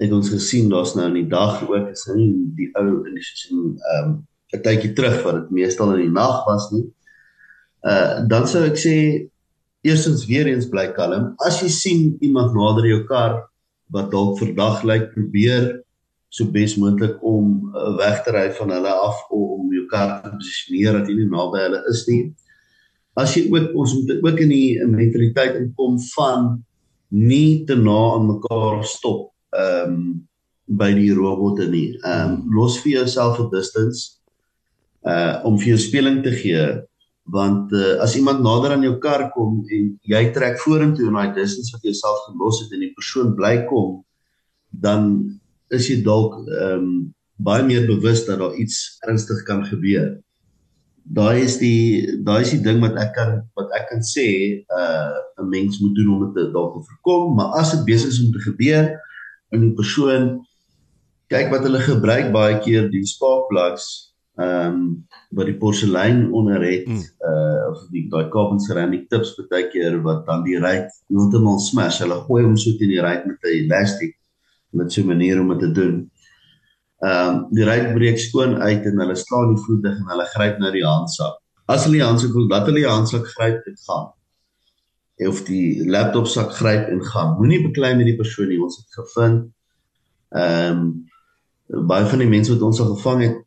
het 0.00 0.12
ons 0.16 0.30
gesien 0.32 0.70
daar's 0.72 0.94
nou 0.96 1.06
in 1.10 1.18
die 1.18 1.28
dag 1.28 1.60
ook 1.68 1.90
is 1.92 2.06
nie 2.16 2.32
die 2.56 2.70
ou 2.80 3.04
inisiatief 3.08 3.52
ehm 3.52 4.08
um, 4.08 4.26
'n 4.54 4.62
tydjie 4.62 4.92
terug 4.92 5.22
wat 5.24 5.34
dit 5.34 5.50
meestal 5.50 5.92
in 5.94 6.06
die 6.06 6.14
nag 6.14 6.44
was 6.46 6.70
nie. 6.72 6.86
Uh 7.86 8.26
dan 8.28 8.48
sou 8.48 8.64
ek 8.64 8.78
sê 8.80 9.28
eerstens 9.82 10.26
weer 10.26 10.46
eens 10.46 10.68
bly 10.68 10.90
kalm. 10.92 11.34
As 11.46 11.60
jy 11.62 11.68
sien 11.68 12.16
iemand 12.20 12.54
nader 12.54 12.86
jou 12.88 13.04
kar 13.04 13.46
wat 13.94 14.10
dalk 14.10 14.38
verdag 14.38 14.82
lyk, 14.84 15.12
probeer 15.14 15.82
so 16.30 16.46
bes 16.54 16.76
moontlik 16.78 17.18
om 17.26 17.70
uh, 17.74 17.96
weg 17.98 18.22
te 18.24 18.34
ry 18.34 18.46
van 18.54 18.70
hulle 18.76 18.92
af 19.06 19.24
om 19.34 19.70
jou 19.74 19.84
kar 19.90 20.20
te 20.22 20.30
posisioneer 20.30 21.00
dat 21.00 21.10
jy 21.10 21.18
nie 21.18 21.30
naby 21.30 21.64
hulle 21.64 21.82
is 21.90 22.04
nie. 22.08 22.20
As 23.18 23.34
jy 23.34 23.48
ook 23.50 23.74
ons 23.74 23.96
moet 23.98 24.12
ook 24.22 24.42
in 24.46 24.52
die 24.54 24.86
mentaliteit 24.86 25.58
inkom 25.58 25.98
van 26.14 26.52
nie 27.10 27.66
te 27.66 27.74
na 27.74 27.98
aan 28.14 28.28
mekaar 28.30 28.84
stop 28.86 29.30
ehm 29.50 29.94
um, 29.94 30.02
by 30.70 30.92
die 30.94 31.10
robotte 31.10 31.66
nie. 31.66 31.98
Ehm 32.06 32.36
um, 32.36 32.54
los 32.54 32.78
vir 32.84 33.00
jouself 33.00 33.40
'n 33.42 33.50
distance 33.50 34.22
uh 35.02 35.40
om 35.44 35.58
vir 35.58 35.74
jou 35.74 35.80
speling 35.80 36.22
te 36.22 36.30
gee 36.30 36.62
want 37.30 37.72
uh, 37.72 37.98
as 38.02 38.16
iemand 38.16 38.42
nader 38.42 38.74
aan 38.74 38.82
jou 38.82 38.98
kar 38.98 39.30
kom 39.34 39.64
en 39.70 39.98
jy 40.02 40.22
trek 40.34 40.58
vorentoe 40.62 41.08
en 41.08 41.18
daai 41.18 41.34
distance 41.34 41.72
wat 41.74 41.84
jy 41.84 41.94
self 41.94 42.22
gelos 42.28 42.62
het 42.62 42.72
en 42.74 42.84
die 42.84 42.94
persoon 42.94 43.34
bly 43.38 43.54
kom 43.70 44.00
dan 44.70 45.06
is 45.70 45.88
jy 45.90 46.02
dalk 46.06 46.36
ehm 46.48 46.84
um, 46.84 46.92
baie 47.40 47.64
meer 47.64 47.86
bewus 47.88 48.26
dat 48.26 48.38
daar 48.38 48.56
iets 48.60 48.98
ernstig 49.08 49.42
kan 49.48 49.62
gebeur. 49.64 50.18
Daai 51.08 51.40
is 51.40 51.56
die 51.58 52.20
daai 52.26 52.42
is 52.44 52.52
die 52.52 52.62
ding 52.66 52.82
wat 52.84 52.98
ek 53.00 53.14
kan 53.16 53.38
wat 53.56 53.72
ek 53.78 53.88
kan 53.92 54.04
sê 54.04 54.26
uh 54.68 55.16
'n 55.40 55.48
mens 55.48 55.80
moet 55.80 55.94
doen 55.96 56.10
om 56.14 56.34
dit 56.34 56.52
dalk 56.52 56.76
te 56.76 56.84
voorkom, 56.88 57.34
maar 57.36 57.56
as 57.60 57.72
dit 57.72 57.84
besig 57.88 58.12
is 58.12 58.20
om 58.24 58.32
te 58.32 58.44
gebeur 58.44 58.92
en 59.52 59.64
'n 59.64 59.74
persoon 59.74 60.44
kyk 61.32 61.50
wat 61.50 61.64
hulle 61.66 61.80
gebruik 61.80 62.32
baie 62.32 62.58
keer 62.64 62.90
die 62.90 63.06
spark 63.06 63.48
plugs 63.48 64.10
ehm 64.40 64.74
um, 64.74 64.84
wat 65.36 65.46
die 65.46 65.58
porselein 65.62 66.32
onder 66.32 66.62
het 66.62 66.86
mm. 66.88 67.02
uh 67.30 67.70
of 67.70 67.82
die 67.94 68.06
daai 68.12 68.28
carbon 68.34 68.60
ceramic 68.60 69.08
tips 69.08 69.34
baie 69.50 69.68
keer 69.72 70.00
wat 70.02 70.26
dan 70.26 70.44
die 70.44 70.58
ruit 70.58 70.88
heeltemal 71.08 71.58
smash. 71.58 72.00
Hulle 72.02 72.18
gooi 72.26 72.42
hom 72.44 72.56
so 72.56 72.76
teen 72.78 72.92
die 72.94 73.04
ruit 73.04 73.26
met 73.26 73.38
'n 73.42 73.56
elastiek 73.64 74.14
met 74.70 74.92
so 74.92 75.02
'n 75.02 75.06
manier 75.06 75.40
om 75.40 75.48
dit 75.48 75.58
te 75.58 75.70
doen. 75.70 76.10
Ehm 76.98 77.28
um, 77.28 77.46
die 77.50 77.64
ruit 77.64 77.94
breek 77.94 78.18
skoon 78.18 78.56
uit 78.60 78.84
en 78.84 79.00
hulle 79.00 79.16
staan 79.16 79.54
die 79.54 79.62
voet 79.64 79.82
dig 79.82 79.96
en 79.98 80.08
hulle 80.08 80.24
gryp 80.24 80.58
na 80.58 80.70
die 80.70 80.84
handsak. 80.84 81.38
As 81.66 81.84
hulle 81.84 81.96
die 81.96 82.06
handsak 82.06 82.32
wil, 82.32 82.48
dat 82.48 82.66
hulle 82.66 82.80
die 82.80 82.88
handsak 82.88 83.26
gryp 83.26 83.66
en 83.66 83.76
gaan. 83.86 84.08
Of 85.28 85.44
die 85.44 85.88
laptop 85.90 86.26
sak 86.26 86.52
gryp 86.52 86.88
en 86.88 87.04
gaan. 87.04 87.36
Moenie 87.38 87.62
beklei 87.62 87.94
met 87.96 88.06
die 88.06 88.16
persoon 88.16 88.48
nie. 88.48 88.62
Ons 88.62 88.76
het 88.76 89.04
gevind 89.04 89.52
ehm 90.28 90.78
um, 90.78 91.86
baie 91.86 92.06
van 92.06 92.18
die 92.18 92.28
mense 92.28 92.52
wat 92.52 92.62
ons 92.62 92.80
al 92.80 92.94
gevang 92.94 93.22
het 93.22 93.38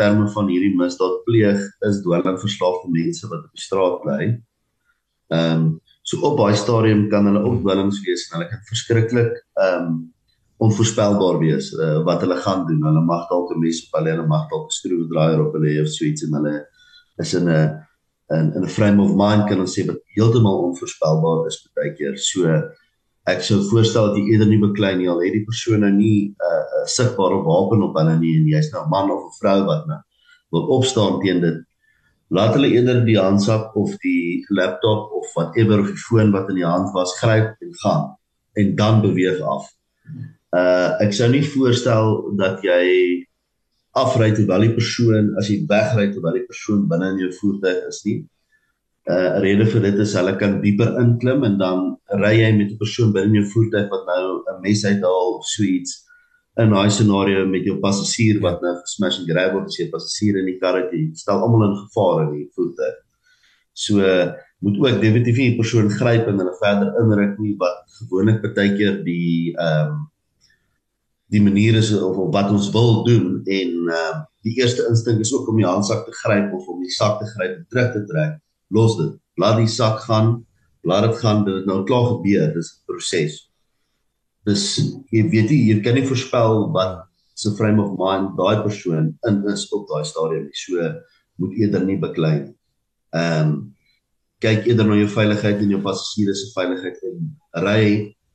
terme 0.00 0.28
van 0.34 0.48
hierdie 0.48 0.72
misdaad 0.78 1.20
pleeg 1.26 1.60
is 1.88 2.00
dwelmverslaafde 2.04 2.90
mense 2.92 3.28
wat 3.28 3.44
op 3.44 3.58
die 3.58 3.66
straat 3.66 4.00
bly. 4.04 4.22
Ehm 5.34 5.66
um, 5.66 5.68
so 6.02 6.24
op 6.26 6.38
baie 6.38 6.56
stadium 6.58 7.04
kan 7.12 7.28
hulle 7.28 7.42
ook 7.44 7.60
dwelms 7.60 8.00
wees 8.06 8.24
en 8.26 8.38
hulle 8.38 8.48
kan 8.50 8.62
verskriklik 8.70 9.36
ehm 9.66 9.90
um, 9.90 10.00
onvoorspelbaar 10.60 11.38
wees 11.40 11.70
uh, 11.72 12.00
wat 12.04 12.20
hulle 12.24 12.36
gaan 12.44 12.66
doen. 12.68 12.82
Hulle 12.84 13.04
mag 13.04 13.28
dalk 13.30 13.52
'n 13.54 13.60
mes 13.60 13.78
op 13.86 13.98
hulle, 13.98 14.10
hulle 14.14 14.26
mag 14.26 14.48
dalk 14.50 14.66
'n 14.68 14.76
skroewedraaier 14.78 15.40
op 15.46 15.54
hulle 15.56 15.76
of 15.82 15.88
so 15.88 16.04
iets 16.04 16.26
en 16.26 16.36
hulle 16.38 16.56
is 17.24 17.34
in 17.34 17.48
'n 17.48 17.80
in 18.30 18.62
'n 18.64 18.74
frame 18.76 19.02
of 19.02 19.14
mind 19.16 19.48
kan 19.48 19.60
ons 19.60 19.74
sê 19.78 19.86
wat 19.86 20.00
heeltemal 20.16 20.62
onvoorspelbaar 20.68 21.46
is 21.46 21.58
baie 21.74 21.94
keer. 21.94 22.16
So 22.16 22.46
ek 23.26 23.42
sou 23.42 23.58
voorstel 23.70 24.06
dat 24.08 24.16
jy 24.16 24.32
eerder 24.32 24.48
nie 24.48 24.60
beklei 24.60 24.94
nie 24.96 25.08
al 25.08 25.22
het 25.24 25.32
die 25.32 25.44
persoon 25.44 25.80
nou 25.80 25.92
nie 25.92 26.28
'n 26.28 26.34
uh, 26.50 26.64
uh, 26.76 26.86
sigbare 26.86 27.40
wapen 27.48 27.82
op 27.82 27.96
hulle 27.96 28.18
nie 28.18 28.36
en 28.38 28.46
jy's 28.46 28.70
nou 28.72 28.84
'n 28.84 28.90
man 28.90 29.10
of 29.10 29.24
'n 29.24 29.36
vrou 29.40 29.58
wat 29.66 29.86
nou 29.86 30.00
wil 30.52 30.64
opstaan 30.76 31.20
teen 31.20 31.40
dit 31.40 31.58
laat 32.30 32.54
hulle 32.54 32.70
eerder 32.70 33.04
die 33.04 33.18
handsak 33.18 33.76
of 33.76 33.96
die 34.04 34.44
laptop 34.48 35.10
of 35.12 35.26
whatever 35.34 35.80
of 35.80 35.88
die 35.90 36.04
foon 36.06 36.30
wat 36.32 36.48
in 36.48 36.60
die 36.60 36.66
hand 36.66 36.92
was 36.94 37.16
gryp 37.18 37.56
en 37.60 37.74
gaan 37.82 38.04
en 38.60 38.76
dan 38.76 39.00
beweeg 39.02 39.40
af. 39.40 39.66
Uh 40.56 40.98
ek 41.06 41.14
sou 41.14 41.28
nie 41.30 41.44
voorstel 41.46 42.34
dat 42.38 42.64
jy 42.66 42.84
afry 43.94 44.30
terwyl 44.34 44.66
die 44.66 44.74
persoon 44.74 45.32
as 45.38 45.50
jy 45.50 45.60
wegry 45.70 46.10
terwyl 46.10 46.38
die 46.38 46.46
persoon 46.46 46.86
binne 46.90 47.14
in 47.14 47.24
jou 47.24 47.30
voertuig 47.38 47.88
is 47.90 48.04
nie 48.06 48.18
uh 49.10 49.40
rede 49.42 49.66
vir 49.72 49.82
dit 49.86 50.02
is 50.04 50.14
hulle 50.18 50.36
kan 50.42 50.60
dieper 50.62 50.92
inklim 51.02 51.46
en 51.48 51.56
dan 51.58 51.86
ry 52.22 52.34
jy 52.40 52.50
met 52.58 52.70
'n 52.70 52.78
persoon 52.82 53.12
binne 53.16 53.40
jou 53.40 53.46
voertuig 53.54 53.88
wat 53.94 54.04
nou 54.10 54.24
'n 54.42 54.60
mes 54.66 54.84
uithaal 54.84 55.38
of 55.38 55.46
so 55.46 55.62
iets 55.62 55.98
in 56.58 56.70
daai 56.74 56.90
scenario 56.90 57.46
met 57.46 57.64
jou 57.64 57.78
passasier 57.80 58.40
wat 58.42 58.62
nou 58.62 58.74
gesmash 58.82 59.20
en 59.20 59.28
grab 59.30 59.54
word 59.54 59.66
as 59.70 59.78
jy 59.78 59.88
passasier 59.90 60.38
in 60.40 60.46
die 60.50 60.58
kar 60.58 60.76
het 60.76 60.92
jy 60.92 61.02
stel 61.14 61.42
almal 61.46 61.68
in 61.68 61.76
gevaar 61.78 62.22
in 62.26 62.32
die 62.36 62.48
voertuig. 62.56 62.96
So 63.72 64.02
moet 64.60 64.76
ook 64.76 65.00
definitief 65.00 65.36
die 65.36 65.56
persoon 65.56 65.90
gryp 65.90 66.26
en 66.28 66.42
hulle 66.42 66.56
verder 66.60 66.90
inruk 67.02 67.38
nie 67.38 67.54
wat 67.62 67.84
gewoonlik 68.00 68.42
baie 68.42 68.74
keer 68.76 69.04
die 69.04 69.54
ehm 69.56 69.94
um, 69.94 70.08
die 71.30 71.42
manier 71.42 71.78
is 71.78 71.92
of, 71.94 72.16
of 72.16 72.32
wat 72.34 72.50
ons 72.50 72.70
wil 72.74 73.02
doen 73.06 73.40
en 73.46 73.74
um, 73.94 74.22
die 74.46 74.56
eerste 74.58 74.86
instink 74.88 75.20
is 75.22 75.32
ook 75.34 75.48
om 75.50 75.58
die 75.60 75.68
handsak 75.68 76.06
te 76.06 76.14
gryp 76.22 76.54
of 76.56 76.68
om 76.68 76.80
die 76.82 76.94
sak 76.94 77.20
te 77.20 77.28
gryp 77.34 77.58
en 77.58 77.66
terug 77.70 77.92
te 77.94 78.04
trek 78.08 78.38
los 78.70 78.96
dit. 78.98 79.14
Laat 79.40 79.58
die 79.60 79.70
sak 79.70 80.02
gaan. 80.06 80.40
Laat 80.86 81.08
dit 81.08 81.20
gaan. 81.22 81.44
Dit 81.46 81.66
nou 81.68 81.82
klaar 81.88 82.06
gebeur. 82.14 82.52
Dis 82.54 82.70
'n 82.70 82.84
proses. 82.86 83.34
Dis 84.46 84.64
jy 85.10 85.22
weet 85.28 85.50
jy, 85.50 85.58
jy 85.70 85.80
kan 85.82 85.94
nie 85.94 86.06
voorspel 86.06 86.70
wat 86.72 87.04
se 87.34 87.50
frame 87.56 87.82
of 87.82 87.96
mind 87.98 88.36
daai 88.36 88.62
persoon 88.62 89.18
in 89.28 89.42
is 89.48 89.68
op 89.72 89.88
daai 89.88 90.04
stadium 90.04 90.44
nie. 90.44 90.54
So 90.54 90.94
moet 91.36 91.56
eerder 91.58 91.84
nie 91.84 91.98
beklei 91.98 92.38
nie. 92.44 92.56
Ehm 93.14 93.48
um, 93.48 93.74
kyk 94.40 94.66
eerder 94.66 94.86
na 94.86 94.96
jou 94.96 95.08
veiligheid 95.08 95.58
en 95.60 95.70
jou 95.70 95.82
passasiers 95.84 96.40
se 96.40 96.52
veiligheid 96.54 96.96
en 97.10 97.36
ry 97.64 97.84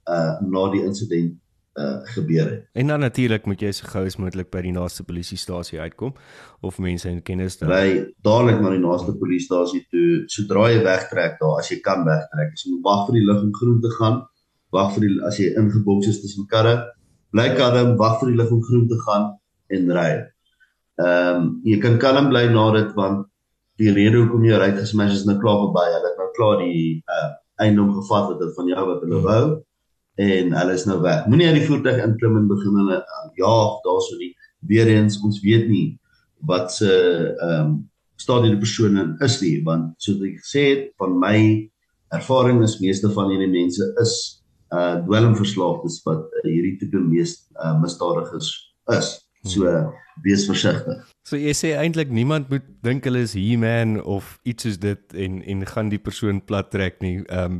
uh 0.05 0.37
na 0.41 0.71
die 0.71 0.83
insident 0.85 1.33
uh 1.75 1.99
gebeur 2.03 2.45
het. 2.49 2.67
En 2.71 2.87
dan 2.87 2.99
natuurlik 2.99 3.45
moet 3.45 3.61
jy 3.61 3.71
so 3.75 3.87
gou 3.91 4.05
as 4.07 4.15
moontlik 4.15 4.47
by 4.51 4.61
die 4.63 4.71
naaste 4.71 5.03
polisiestasie 5.03 5.79
uitkom 5.79 6.13
of 6.63 6.77
mense 6.79 7.09
in 7.09 7.19
kennis 7.23 7.57
stel. 7.57 7.67
Ry 7.67 8.13
dadelik 8.23 8.61
na 8.63 8.71
die 8.71 8.83
naaste 8.83 9.15
polisiestasie 9.19 9.81
toe 9.91 10.21
sodra 10.31 10.69
jy 10.71 10.79
wegtrek 10.85 11.35
daar 11.41 11.59
as 11.59 11.71
jy 11.73 11.81
kan 11.83 12.05
wegtrek. 12.07 12.53
As 12.55 12.63
jy 12.63 12.71
moet 12.77 12.85
wag 12.87 13.03
vir 13.09 13.19
die 13.19 13.25
lig 13.27 13.43
om 13.43 13.51
groen 13.59 13.81
te 13.83 13.91
gaan, 13.97 14.21
wag 14.71 14.95
vir 14.95 15.07
die 15.07 15.19
as 15.27 15.41
jy 15.41 15.49
ingeboks 15.59 16.13
is 16.13 16.21
tussen 16.23 16.47
karre, 16.55 16.77
bly 17.35 17.49
kalm, 17.59 17.97
wag 17.99 18.17
vir 18.23 18.31
die 18.31 18.39
lig 18.39 18.55
om 18.55 18.63
groen 18.71 18.87
te 18.87 19.01
gaan 19.03 19.29
en 19.75 19.93
ry. 19.99 20.09
Ehm 21.03 21.43
um, 21.43 21.53
jy 21.67 21.81
kan 21.83 21.99
kalm 21.99 22.31
bly 22.31 22.47
na 22.55 22.69
dit 22.79 22.95
want 22.95 23.27
die 23.83 23.91
rede 23.91 24.21
hoekom 24.23 24.47
jy 24.47 24.63
ry 24.63 24.71
gesmash 24.79 25.19
is 25.19 25.27
nou 25.27 25.35
klaar 25.43 25.59
verby. 25.67 25.87
Hulle 25.91 26.07
het 26.07 26.19
nou 26.23 26.31
klaar 26.39 26.61
die 26.63 27.01
uh 27.03 27.31
eiendom 27.55 27.93
gevat 27.95 28.25
wat 28.31 28.39
hulle 28.43 28.51
van 28.55 28.67
jou 28.67 28.81
wat 28.83 29.03
hulle 29.03 29.19
hmm. 29.19 29.27
wou. 29.27 29.43
Hmm 29.45 29.63
en 30.21 30.53
hulle 30.55 30.75
is 30.77 30.85
nou 30.87 30.99
weg. 31.03 31.25
Moenie 31.27 31.49
uit 31.49 31.59
die 31.59 31.67
voertuig 31.67 31.99
inklim 32.03 32.37
en 32.39 32.47
begin 32.47 32.79
hulle 32.79 33.01
jaag 33.39 33.81
daarso 33.85 34.17
nie. 34.19 34.31
Weereens 34.69 35.19
ons 35.25 35.41
weet 35.43 35.67
nie 35.71 35.87
wat 36.47 36.71
se 36.73 36.91
ehm 36.91 37.59
um, 37.65 37.75
staat 38.15 38.45
hierdie 38.45 38.61
persone 38.61 39.01
is 39.25 39.41
nie 39.41 39.57
want 39.67 39.95
soos 39.99 40.21
ek 40.23 40.37
gesê 40.39 40.61
het 40.69 40.83
van 41.01 41.17
my 41.19 41.37
ervaring 42.15 42.61
is 42.63 42.77
meeste 42.79 43.09
van 43.11 43.27
hierdie 43.33 43.51
mense 43.51 43.87
is 44.01 44.13
uh 44.71 45.01
dwelmverslaafdes 45.03 45.99
wat 46.07 46.23
uh, 46.23 46.45
hierdie 46.47 46.77
tipe 46.79 47.01
mees 47.01 47.35
uh, 47.59 47.75
misdadigers 47.81 48.53
is. 48.95 49.09
So 49.45 49.93
wees 50.23 50.45
versigtig. 50.47 51.03
So 51.25 51.37
jy 51.41 51.51
sê 51.57 51.71
eintlik 51.75 52.11
niemand 52.13 52.51
moet 52.51 52.65
dink 52.85 53.05
hulle 53.07 53.23
is 53.25 53.33
He-Man 53.35 53.97
of 54.01 54.35
iets 54.47 54.65
soos 54.65 54.77
dit 54.81 55.15
en 55.25 55.39
en 55.41 55.63
gaan 55.67 55.89
die 55.91 55.99
persoon 56.01 56.39
plat 56.45 56.69
trek 56.71 57.01
nie. 57.03 57.17
Ehm 57.25 57.57
um, 57.57 57.59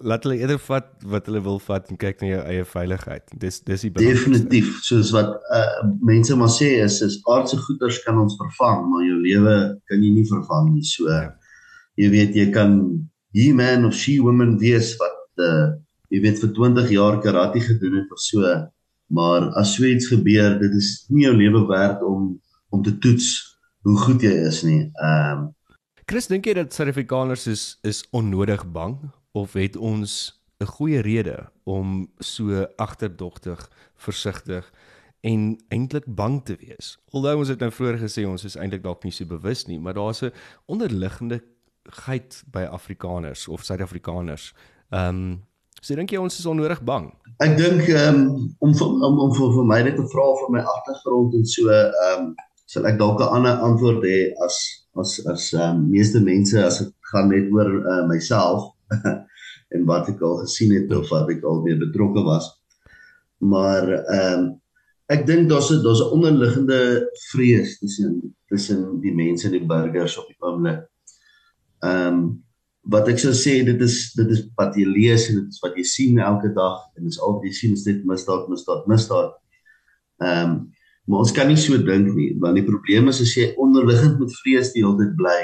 laat 0.00 0.24
hulle 0.26 0.38
eerder 0.40 0.60
vat 0.66 0.88
wat 1.04 1.28
hulle 1.28 1.42
wil 1.44 1.60
vat 1.66 1.90
en 1.92 2.00
kyk 2.00 2.22
na 2.22 2.30
jou 2.30 2.42
eie 2.52 2.66
veiligheid. 2.72 3.34
Dis 3.44 3.60
dis 3.68 3.86
die 3.86 3.92
Definitief. 4.00 4.72
Soos 4.88 5.12
wat 5.16 5.36
uh 5.60 5.84
mense 6.00 6.36
maar 6.40 6.52
sê 6.52 6.72
is 6.84 7.00
is 7.06 7.18
aardse 7.32 7.60
goederes 7.66 8.00
kan 8.06 8.18
ons 8.22 8.38
vervang, 8.40 8.86
maar 8.90 9.04
jou 9.06 9.18
lewe 9.22 9.56
kan 9.90 10.02
jy 10.02 10.14
nie 10.16 10.28
vervang 10.32 10.72
nie. 10.74 10.86
So 10.88 11.10
ja. 11.12 11.34
jy 12.00 12.10
weet 12.16 12.40
jy 12.40 12.50
kan 12.56 12.78
He-Man 13.36 13.84
of 13.84 13.94
She-Woman 13.94 14.56
wees 14.62 14.94
wat 15.02 15.44
uh 15.44 15.76
jy 16.10 16.22
weet 16.22 16.40
vir 16.42 16.56
20 16.56 16.90
jaar 16.96 17.20
karate 17.22 17.60
gedoen 17.60 18.00
het 18.00 18.10
of 18.14 18.20
so, 18.22 18.42
maar 19.06 19.50
as 19.54 19.74
so 19.74 19.84
iets 19.84 20.06
gebeur, 20.06 20.58
dit 20.58 20.74
is 20.74 21.04
nie 21.08 21.24
jou 21.24 21.36
lewe 21.36 21.66
werd 21.66 22.02
om 22.02 22.34
om 22.68 22.82
te 22.82 22.98
toets 22.98 23.58
hoe 23.86 23.98
goed 23.98 24.22
jy 24.22 24.32
is 24.48 24.62
nie. 24.66 24.90
Ehm 24.94 25.38
um, 25.38 25.52
Chris, 26.06 26.28
dink 26.30 26.46
jy 26.46 26.52
dat 26.54 26.74
Suid-Afrikaners 26.74 27.46
is 27.50 27.62
is 27.82 28.04
onnodig 28.14 28.62
bang 28.70 28.98
of 29.34 29.56
het 29.58 29.76
ons 29.76 30.40
'n 30.60 30.66
goeie 30.66 31.00
rede 31.00 31.50
om 31.64 32.08
so 32.18 32.66
agterdogtig, 32.76 33.70
versigtig 33.96 34.72
en 35.20 35.58
eintlik 35.68 36.04
bang 36.06 36.44
te 36.44 36.56
wees? 36.56 36.98
Alhoewel 37.10 37.38
ons 37.38 37.48
dit 37.48 37.58
nou 37.58 37.70
vroeër 37.70 37.98
gesê 37.98 38.26
ons 38.26 38.44
is 38.44 38.56
eintlik 38.56 38.82
dalk 38.82 39.04
nie 39.04 39.12
so 39.12 39.26
bewus 39.26 39.66
nie, 39.66 39.78
maar 39.78 39.94
daar's 39.94 40.22
'n 40.22 40.32
onderliggende 40.66 41.42
geit 41.82 42.42
by 42.50 42.62
Afrikaners 42.62 43.48
of 43.48 43.64
Suid-Afrikaners. 43.64 44.54
Ehm 44.90 45.08
um, 45.08 45.42
so 45.86 45.94
dink 45.94 46.10
jy 46.10 46.18
ons 46.18 46.38
is 46.40 46.48
onnodig 46.50 46.82
bang? 46.86 47.06
Ek 47.44 47.54
dink 47.58 47.86
um, 47.94 48.20
om 48.64 48.72
om 48.80 49.20
om 49.26 49.32
vir, 49.36 49.52
vir 49.54 49.68
my 49.70 49.78
net 49.86 49.98
te 50.00 50.06
vra 50.10 50.26
vir 50.40 50.52
my 50.56 50.64
agtergrond 50.74 51.36
en 51.38 51.46
so 51.52 51.70
ehm 51.70 52.26
um, 52.26 52.34
sal 52.66 52.88
ek 52.90 52.98
dalk 52.98 53.20
'n 53.22 53.34
ander 53.38 53.62
antwoord 53.62 54.02
hê 54.02 54.18
as 54.42 54.56
as 54.98 55.20
as 55.32 55.52
um, 55.54 55.84
meeste 55.92 56.20
mense 56.20 56.58
as 56.58 56.80
dit 56.82 56.92
gaan 57.12 57.30
net 57.30 57.52
oor 57.54 57.70
uh, 57.78 58.02
myself 58.10 58.72
en 59.74 59.86
wat 59.90 60.08
ek 60.10 60.22
al 60.26 60.40
gesien 60.42 60.74
het 60.74 60.90
of 60.96 61.06
wat 61.14 61.30
ek 61.30 61.44
al 61.46 61.62
weer 61.66 61.78
betrokke 61.78 62.24
was. 62.26 62.50
Maar 63.38 63.92
ehm 63.92 64.32
um, 64.32 64.48
ek 65.14 65.22
dink 65.26 65.46
daar's 65.52 65.70
'n 65.70 65.84
daar's 65.86 66.02
'n 66.02 66.14
onderliggende 66.16 66.80
vrees 67.30 67.78
tussen 67.78 68.34
tussen 68.50 69.00
die 69.00 69.14
mense 69.14 69.46
en 69.46 69.54
die 69.54 69.66
burgers 69.66 70.18
op 70.18 70.26
die 70.26 70.40
oomblik. 70.40 70.82
Ehm 71.84 72.18
um, 72.18 72.45
wat 72.90 73.08
ek 73.08 73.18
sou 73.18 73.32
sê 73.34 73.64
dit 73.66 73.80
is 73.82 74.12
dit 74.14 74.30
is 74.30 74.44
wat 74.58 74.76
jy 74.78 74.86
lees 74.86 75.28
en 75.30 75.40
dit 75.40 75.48
is 75.54 75.62
wat 75.62 75.74
jy 75.76 75.84
sien 75.84 76.18
elke 76.18 76.52
dag 76.54 76.78
en 76.96 77.04
dit 77.04 77.12
is 77.12 77.20
al 77.20 77.38
wat 77.38 77.44
jy 77.44 77.52
sien 77.52 77.72
is 77.72 77.84
dit 77.84 78.04
misdaad 78.04 78.48
misdaad 78.52 78.86
misdaad. 78.90 79.36
Ehm 80.22 80.50
um, 80.50 80.56
Maar 81.06 81.22
ons 81.22 81.32
kan 81.32 81.46
nie 81.46 81.58
so 81.58 81.78
dink 81.78 82.08
nie, 82.16 82.32
want 82.42 82.58
die 82.58 82.66
probleem 82.66 83.06
is 83.12 83.20
as 83.22 83.32
jy 83.36 83.52
onderliggend 83.62 84.18
met 84.18 84.32
vrees 84.40 84.72
die 84.74 84.82
hele 84.82 84.98
tyd 84.98 85.14
bly, 85.18 85.38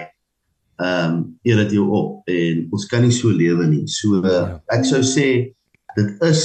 ehm 0.83 1.13
um, 1.13 1.21
eet 1.47 1.61
dit 1.61 1.77
jou 1.77 1.85
op 1.95 2.31
en 2.33 2.65
ons 2.75 2.87
kan 2.91 3.05
nie 3.07 3.15
so 3.15 3.31
lewe 3.31 3.69
nie. 3.71 3.85
So 3.87 4.19
uh, 4.27 4.57
ek 4.75 4.83
sou 4.89 5.03
sê 5.07 5.27
dit 5.97 6.25
is 6.27 6.43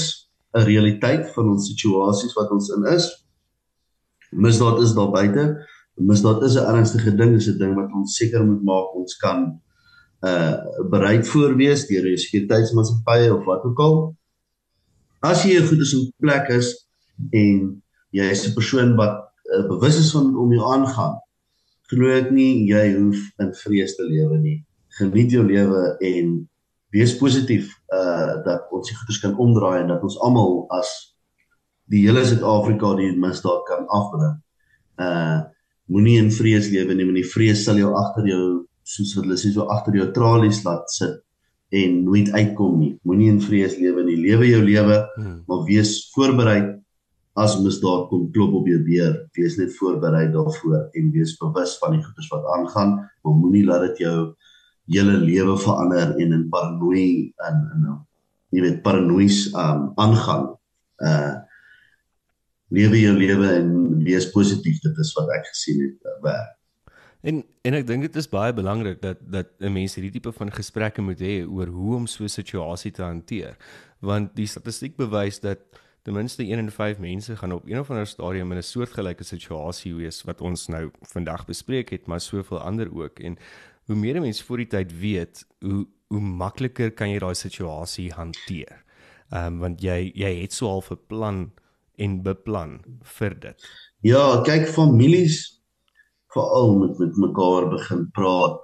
'n 0.54 0.66
realiteit 0.68 1.26
van 1.34 1.50
ons 1.56 1.66
situasies 1.72 2.36
wat 2.38 2.54
ons 2.54 2.70
in 2.76 2.86
is. 2.94 3.10
Misdaad 4.32 4.84
is 4.86 4.94
daar 4.94 5.10
buite. 5.10 5.66
Misdaad 5.98 6.44
is 6.46 6.56
'n 6.56 6.70
ernstige 6.76 7.16
ding, 7.18 7.34
is 7.36 7.50
'n 7.50 7.58
ding 7.58 7.74
wat 7.74 7.90
ons 7.98 8.16
seker 8.16 8.46
moet 8.46 8.62
maak 8.62 8.94
ons 8.94 9.18
kan 9.18 9.58
uh 10.26 10.58
bereid 10.90 11.28
voorwees 11.28 11.86
deur 11.88 12.08
die 12.10 12.18
sekuriteitsmaatskappye 12.18 13.34
of 13.34 13.46
wat 13.46 13.66
ook 13.70 13.80
al. 13.80 13.98
As 15.22 15.44
jy 15.46 15.60
'n 15.60 15.68
goeie 15.68 16.12
plek 16.18 16.50
is 16.50 16.74
en 17.32 17.82
jy 18.12 18.26
is 18.32 18.48
'n 18.48 18.54
persoon 18.54 18.96
wat 18.96 19.30
uh, 19.54 19.68
bewus 19.68 19.98
is 19.98 20.12
van 20.12 20.36
om 20.36 20.52
jou 20.54 20.64
aangaan. 20.74 21.20
Glo 21.88 22.10
ek 22.12 22.32
nie 22.32 22.68
jy 22.68 22.96
hoef 22.98 23.20
in 23.40 23.54
vrees 23.54 23.96
te 23.96 24.04
lewe 24.04 24.38
nie. 24.38 24.66
Geniet 24.98 25.32
jou 25.32 25.44
lewe 25.46 25.98
en 26.02 26.48
wees 26.92 27.18
positief 27.18 27.70
uh 27.94 28.44
dat 28.46 28.72
ons 28.72 28.90
die 28.90 28.98
goeders 28.98 29.20
kan 29.22 29.38
omdraai 29.38 29.82
en 29.82 29.88
dat 29.94 30.04
ons 30.04 30.20
almal 30.20 30.66
as 30.70 30.90
die 31.88 32.04
hele 32.08 32.26
Suid-Afrika 32.26 32.96
die 33.00 33.14
misdaad 33.16 33.64
kan 33.70 33.86
afbring. 33.88 34.42
Uh 35.00 35.42
moenie 35.88 36.18
in 36.20 36.32
vrees 36.32 36.68
lewe 36.70 36.94
nie, 36.94 37.06
want 37.08 37.16
die 37.16 37.32
vrees 37.32 37.64
sal 37.64 37.78
jou 37.80 37.94
agter 37.96 38.26
jou 38.28 38.68
soos 38.88 39.16
hulle 39.20 39.36
sê 39.40 39.52
so 39.54 39.68
agter 39.74 40.00
jou 40.00 40.10
tralies 40.16 40.64
laat 40.66 40.88
sit 40.94 41.20
en 41.78 41.96
nooit 42.06 42.30
uitkom 42.32 42.78
nie. 42.80 42.94
Moenie 43.04 43.32
in 43.34 43.42
vrees 43.44 43.76
lewe 43.82 44.06
nie. 44.08 44.16
Lewe 44.22 44.48
jou 44.48 44.62
lewe, 44.64 45.02
hmm. 45.18 45.40
maar 45.50 45.66
wees 45.68 45.98
voorberei 46.14 46.62
as 47.38 47.58
misdaad 47.62 48.08
kom 48.10 48.26
klop 48.34 48.56
op 48.58 48.68
jou 48.70 48.80
deur, 48.82 49.18
wees 49.38 49.60
net 49.60 49.74
voorberei 49.78 50.24
daarvoor 50.34 50.88
en 50.98 51.12
wees 51.14 51.36
bewus 51.38 51.76
van 51.82 51.94
die 51.94 52.02
goeie 52.02 52.30
wat 52.32 52.48
aangaan, 52.56 52.96
maar 53.22 53.36
moenie 53.38 53.62
laat 53.68 53.84
dit 53.92 54.08
jou 54.08 54.18
hele 54.90 55.20
lewe 55.22 55.58
verander 55.62 56.16
en 56.18 56.34
in 56.34 56.48
paranoïe 56.50 57.28
en 57.46 57.60
in 57.76 57.86
jy 58.56 58.64
weet 58.64 58.82
paranoïes 58.86 59.44
um 59.54 59.92
aangaan. 60.02 60.48
Uh 61.04 61.36
lewe 62.74 63.00
jou 63.00 63.14
lewe 63.16 63.48
en 63.62 63.68
wees 64.04 64.26
positief, 64.34 64.82
dit 64.84 64.98
is 65.00 65.14
wat 65.16 65.30
ek 65.38 65.46
gesien 65.54 65.86
het 65.86 66.10
uh, 66.10 66.16
werk. 66.26 66.57
En 67.22 67.44
en 67.62 67.74
ek 67.74 67.88
dink 67.88 68.06
dit 68.06 68.16
is 68.16 68.30
baie 68.30 68.54
belangrik 68.54 69.02
dat 69.02 69.18
dat 69.22 69.48
'n 69.60 69.74
mens 69.74 69.96
hierdie 69.96 70.12
tipe 70.12 70.32
van 70.32 70.52
gesprekke 70.52 71.02
moet 71.02 71.20
hê 71.20 71.46
oor 71.48 71.68
hoe 71.68 71.96
om 71.96 72.08
so 72.08 72.24
'n 72.24 72.30
situasie 72.30 72.92
te 72.92 73.02
hanteer. 73.02 73.58
Want 74.00 74.36
die 74.36 74.48
statistiek 74.48 74.96
bewys 74.96 75.40
dat 75.40 75.60
ten 76.04 76.14
minste 76.14 76.44
1 76.44 76.58
in 76.60 76.72
5 76.72 77.00
mense 77.00 77.36
gaan 77.36 77.52
op 77.52 77.68
een 77.68 77.80
of 77.80 77.90
ander 77.90 78.08
stadium 78.08 78.52
in 78.52 78.58
'n 78.58 78.64
soortgelyke 78.64 79.24
situasie 79.24 79.96
wees 79.96 80.24
wat 80.24 80.42
ons 80.42 80.68
nou 80.68 80.92
vandag 81.02 81.46
bespreek 81.46 81.90
het, 81.90 82.06
maar 82.08 82.22
soveel 82.22 82.60
ander 82.60 82.96
ook 82.96 83.20
en 83.20 83.38
hoe 83.86 83.96
meer 83.96 84.22
mense 84.22 84.44
voor 84.44 84.58
die 84.58 84.68
tyd 84.68 85.00
weet, 85.00 85.46
hoe 85.60 85.88
hoe 86.08 86.22
makliker 86.22 86.92
kan 86.92 87.10
jy 87.10 87.20
daai 87.20 87.36
situasie 87.36 88.12
hanteer. 88.12 88.84
Ehm 89.30 89.46
um, 89.46 89.60
want 89.60 89.82
jy 89.82 90.12
jy 90.16 90.42
het 90.42 90.54
so 90.54 90.68
al 90.68 90.84
'n 90.90 91.00
plan 91.08 91.52
en 91.96 92.22
beplan 92.24 92.80
vir 93.04 93.40
dit. 93.40 93.64
Ja, 94.02 94.42
kyk 94.42 94.68
families 94.68 95.57
veral 96.38 96.78
met 96.84 97.02
met 97.02 97.20
mekaar 97.26 97.68
begin 97.74 98.08
praat. 98.14 98.62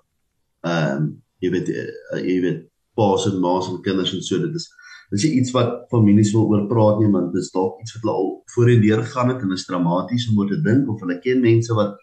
Ehm 0.69 1.01
um, 1.01 1.09
jy 1.43 1.51
weet 1.51 1.73
uh, 1.73 2.21
jy 2.21 2.37
weet 2.45 2.61
paas 2.95 3.25
en 3.27 3.41
ma's 3.43 3.67
en 3.67 3.81
kinders 3.83 4.13
en 4.15 4.21
so 4.23 4.39
dit 4.39 4.55
is 4.55 4.69
dis 5.11 5.25
iets 5.27 5.51
wat 5.53 5.73
families 5.91 6.31
wil 6.33 6.47
oor 6.53 6.63
praat 6.69 7.01
nie 7.01 7.09
want 7.11 7.33
dis 7.35 7.51
dalk 7.53 7.81
iets 7.83 7.97
wat 7.97 8.13
al 8.13 8.29
voorheen 8.53 8.81
deur 8.81 9.03
gegaan 9.03 9.33
het 9.33 9.43
en 9.43 9.51
is 9.57 9.65
dramaties 9.67 10.29
om 10.29 10.39
oor 10.39 10.49
te 10.49 10.61
dink 10.63 10.87
of 10.89 11.03
hulle 11.03 11.19
ken 11.25 11.43
mense 11.43 11.75
wat 11.77 11.99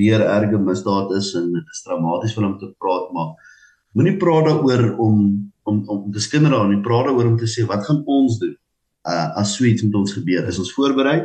deur 0.00 0.24
erge 0.24 0.58
misdaad 0.64 1.14
is 1.20 1.30
en 1.38 1.46
dit 1.54 1.70
is 1.76 1.84
dramaties 1.86 2.34
vir 2.34 2.42
hulle 2.42 2.52
om 2.52 2.58
te 2.58 2.72
praat 2.82 3.14
maar 3.14 3.30
moenie 3.94 4.16
praat 4.22 4.50
daaroor 4.50 4.84
om 5.06 5.22
om 5.70 5.82
om 5.88 6.12
te 6.12 6.20
skinder 6.20 6.54
aan 6.56 6.72
nie. 6.72 6.82
Praat 6.82 7.10
daaroor 7.10 7.32
om 7.32 7.38
te 7.38 7.48
sê 7.50 7.66
wat 7.68 7.84
gaan 7.86 8.02
ons 8.06 8.38
doen 8.40 8.54
uh, 9.08 9.28
as 9.40 9.54
so 9.56 9.64
iets 9.64 9.84
met 9.86 9.94
ons 9.94 10.14
gebeur? 10.16 10.48
Is 10.48 10.60
ons 10.62 10.72
voorberei? 10.76 11.18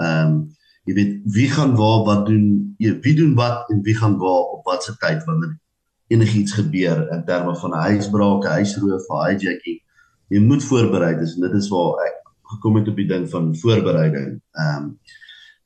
Ehm 0.00 0.36
um, 0.36 0.44
jy 0.86 0.94
weet 0.94 1.14
wie 1.34 1.48
gaan 1.50 1.74
waar 1.78 2.04
wat 2.06 2.26
doen 2.26 2.74
wie 2.78 3.14
doen 3.16 3.34
wat 3.34 3.70
en 3.70 3.82
wie 3.82 3.96
gaan 3.96 4.18
waar 4.18 4.52
op 4.56 4.64
watter 4.64 4.96
tyd 5.02 5.24
wanneer 5.26 5.56
enigiets 6.14 6.52
gebeur 6.54 7.08
in 7.12 7.24
terme 7.26 7.56
van 7.56 7.70
'n 7.70 7.86
huisbraak, 7.90 8.44
'n 8.44 8.56
huisroof, 8.58 9.08
'n 9.10 9.24
hijacking 9.24 9.80
jy 10.32 10.42
moet 10.42 10.64
voorberei 10.64 11.14
is 11.22 11.36
en 11.36 11.46
dit 11.46 11.54
is 11.58 11.68
waar 11.70 12.02
ek 12.06 12.18
gekom 12.56 12.78
het 12.80 12.88
op 12.90 12.98
die 12.98 13.08
ding 13.10 13.26
van 13.30 13.52
voorbereiding. 13.62 14.40
Ehm 14.52 14.82
um, 14.82 14.90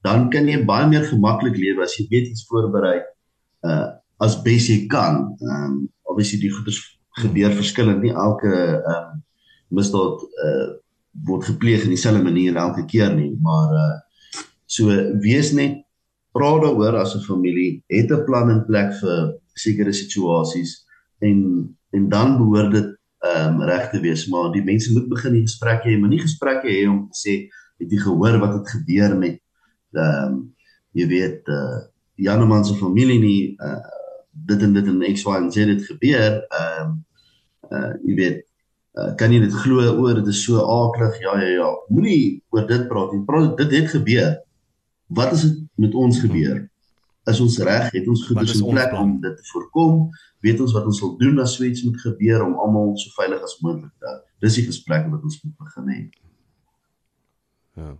dan 0.00 0.30
kan 0.32 0.46
jy 0.48 0.62
baie 0.64 0.86
meer 0.88 1.04
gemaklik 1.04 1.58
lewe 1.60 1.84
as 1.84 1.98
jy 1.98 2.06
weet 2.08 2.30
iets 2.30 2.46
voorberei 2.48 3.00
uh 3.68 3.88
as 4.20 4.38
bes 4.44 4.68
jy 4.68 4.86
kan. 4.88 5.34
Ehm 5.40 5.64
um, 5.64 5.80
obviously 6.02 6.40
die 6.40 6.52
goeders 6.52 6.80
gebeur 7.20 7.52
verskillend 7.56 8.02
nie 8.04 8.14
elke 8.14 8.52
ehm 8.52 8.94
um, 8.94 9.24
misdaad 9.80 10.24
uh 10.46 10.68
word 11.26 11.44
gepleeg 11.44 11.84
in 11.84 11.92
dieselfde 11.92 12.22
manier 12.22 12.56
elke 12.56 12.84
keer 12.88 13.12
nie, 13.14 13.32
maar 13.42 13.74
uh 13.76 13.98
so 14.70 14.86
wees 15.22 15.50
net 15.56 15.80
praat 16.36 16.62
daaroor 16.62 17.00
as 17.00 17.14
'n 17.16 17.26
familie, 17.26 17.82
het 17.88 18.10
'n 18.10 18.24
plan 18.24 18.50
in 18.50 18.64
plek 18.64 18.94
vir 19.00 19.34
sekere 19.54 19.92
situasies 19.92 20.86
en 21.18 21.68
en 21.90 22.08
dan 22.08 22.38
behoort 22.38 22.72
dit 22.72 22.88
ehm 23.20 23.60
um, 23.60 23.62
reg 23.62 23.90
te 23.90 24.00
wees, 24.00 24.28
maar 24.28 24.52
die 24.52 24.64
mense 24.64 24.92
moet 24.92 25.08
begin 25.08 25.32
die 25.32 25.46
gesprekke 25.48 25.88
hê, 25.88 25.98
maar 25.98 26.08
nie 26.08 26.22
gesprekke 26.22 26.68
hê 26.68 26.88
om 26.88 27.08
te 27.10 27.18
sê 27.18 27.34
het 27.80 27.90
jy 27.90 27.98
gehoor 27.98 28.38
wat 28.38 28.54
het 28.54 28.68
gebeur 28.68 29.16
met 29.18 29.40
ehm 29.92 30.32
um, 30.32 30.54
jy 30.92 31.06
weet 31.06 31.48
eh 31.48 31.54
uh, 31.54 31.78
Janeman 32.14 32.64
se 32.64 32.74
familie 32.74 33.18
nie 33.18 33.56
uh, 33.58 33.80
dit 34.32 34.62
en 34.62 34.72
dit 34.72 34.86
en 34.86 35.14
X 35.14 35.24
Y 35.24 35.36
en 35.36 35.52
Z 35.52 35.56
het 35.56 35.84
gebeur 35.84 36.46
ehm 36.48 36.86
um, 36.86 37.04
eh 37.70 37.78
uh, 37.78 37.94
jy 38.06 38.14
weet 38.14 38.38
uh, 38.98 39.14
kan 39.16 39.32
jy 39.32 39.40
dit 39.40 39.54
glo? 39.54 39.82
Oor 40.02 40.14
dit 40.14 40.26
is 40.26 40.44
so 40.44 40.62
aaklig. 40.62 41.18
Ja 41.20 41.40
ja 41.40 41.48
ja. 41.48 41.70
Moenie 41.88 42.42
oor 42.50 42.66
dit 42.66 42.88
praat 42.88 43.12
nie. 43.12 43.24
Praat 43.24 43.56
dit 43.56 43.70
het 43.70 43.90
gebeur 43.90 44.38
wat 45.10 45.36
is 45.36 45.46
dit 45.46 45.62
met 45.86 45.94
ons 45.94 46.20
gebeur 46.22 46.64
is 47.30 47.40
ons 47.44 47.58
reg 47.66 47.90
het 47.92 48.08
ons 48.08 48.26
goed 48.26 48.42
in 48.46 48.66
plek 48.70 48.96
om 48.96 49.16
dit 49.20 49.36
te 49.36 49.48
voorkom 49.52 50.08
weet 50.46 50.60
ons 50.64 50.72
wat 50.76 50.86
ons 50.88 51.00
wil 51.04 51.16
doen 51.20 51.42
as 51.42 51.54
so 51.58 51.66
iets 51.66 51.84
moet 51.84 52.00
gebeur 52.00 52.44
om 52.46 52.58
almal 52.64 52.94
so 52.98 53.12
veilig 53.18 53.42
as 53.44 53.58
moontlik 53.64 53.92
te 53.98 54.14
dis 54.40 54.60
die 54.60 54.66
gesprek 54.66 55.08
wat 55.12 55.24
ons 55.26 55.40
moet 55.44 55.56
begin 55.60 55.90
hê. 55.92 55.98
Ja. 57.80 57.90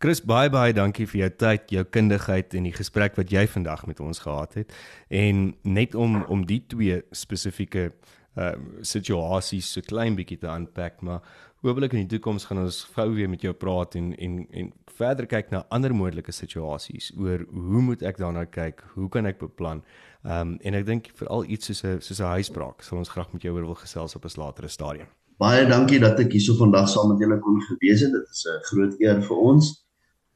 Chris 0.00 0.20
baie 0.22 0.50
baie 0.52 0.74
dankie 0.76 1.06
vir 1.08 1.20
jou 1.22 1.30
tyd, 1.42 1.70
jou 1.72 1.84
kundigheid 1.96 2.54
en 2.56 2.68
die 2.68 2.74
gesprek 2.76 3.16
wat 3.18 3.32
jy 3.32 3.46
vandag 3.50 3.86
met 3.88 4.00
ons 4.04 4.20
gehad 4.24 4.54
het. 4.60 4.74
En 5.08 5.48
net 5.62 5.94
om 5.94 6.22
om 6.32 6.44
die 6.48 6.62
twee 6.68 7.02
spesifieke 7.10 7.90
ehm 8.36 8.64
uh, 8.78 8.82
situasies 8.84 9.72
so 9.72 9.80
klein 9.80 10.16
bietjie 10.16 10.38
te 10.38 10.48
unpack, 10.52 11.02
maar 11.02 11.22
hopelik 11.64 11.94
in 11.96 12.04
die 12.04 12.16
toekoms 12.16 12.44
gaan 12.44 12.60
ons 12.62 12.82
gou 12.94 13.08
weer 13.14 13.30
met 13.32 13.42
jou 13.42 13.52
praat 13.54 13.96
en 13.96 14.12
en 14.16 14.46
en 14.50 14.72
verder 14.98 15.26
kyk 15.26 15.50
na 15.50 15.64
ander 15.70 15.94
moontlike 15.94 16.32
situasies 16.32 17.12
oor 17.16 17.46
hoe 17.50 17.82
moet 17.82 18.02
ek 18.02 18.20
daarna 18.20 18.44
kyk? 18.44 18.84
Hoe 18.94 19.08
kan 19.08 19.26
ek 19.26 19.40
beplan? 19.40 19.82
Ehm 20.24 20.40
um, 20.40 20.58
en 20.60 20.74
ek 20.74 20.86
dink 20.86 21.10
veral 21.14 21.44
iets 21.44 21.70
soos 21.70 21.84
'n 21.84 22.00
soos 22.00 22.20
'n 22.20 22.34
huisbraak 22.36 22.82
sal 22.82 22.98
ons 22.98 23.14
graag 23.14 23.32
met 23.32 23.42
jou 23.42 23.54
oor 23.54 23.64
wil 23.72 23.80
gesels 23.84 24.16
op 24.16 24.24
'n 24.24 24.40
latere 24.40 24.68
stadium. 24.68 25.08
Baie 25.38 25.66
dankie 25.68 25.98
dat 26.00 26.20
ek 26.20 26.32
hierso 26.32 26.54
vandag 26.56 26.88
saam 26.88 27.08
met 27.12 27.20
julle 27.20 27.38
kon 27.40 27.60
gewees 27.60 28.00
het. 28.00 28.12
Dit 28.12 28.28
is 28.30 28.46
'n 28.46 28.62
groot 28.70 28.94
eer 29.00 29.22
vir 29.22 29.36
ons. 29.36 29.86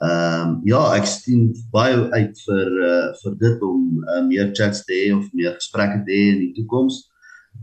Ehm 0.00 0.48
um, 0.48 0.60
ja, 0.64 0.94
ek 0.96 1.06
sien 1.06 1.52
baie 1.72 1.96
uit 2.10 2.42
vir 2.46 2.68
uh, 2.88 3.08
vir 3.22 3.34
dit 3.38 3.62
om 3.62 4.04
uh, 4.04 4.22
meer 4.26 4.50
chats 4.52 4.84
te 4.84 4.92
hê 4.92 5.12
of 5.16 5.32
meer 5.32 5.54
gesprekke 5.54 6.04
te 6.04 6.12
hê 6.12 6.26
in 6.34 6.38
die 6.38 6.52
toekoms. 6.56 7.09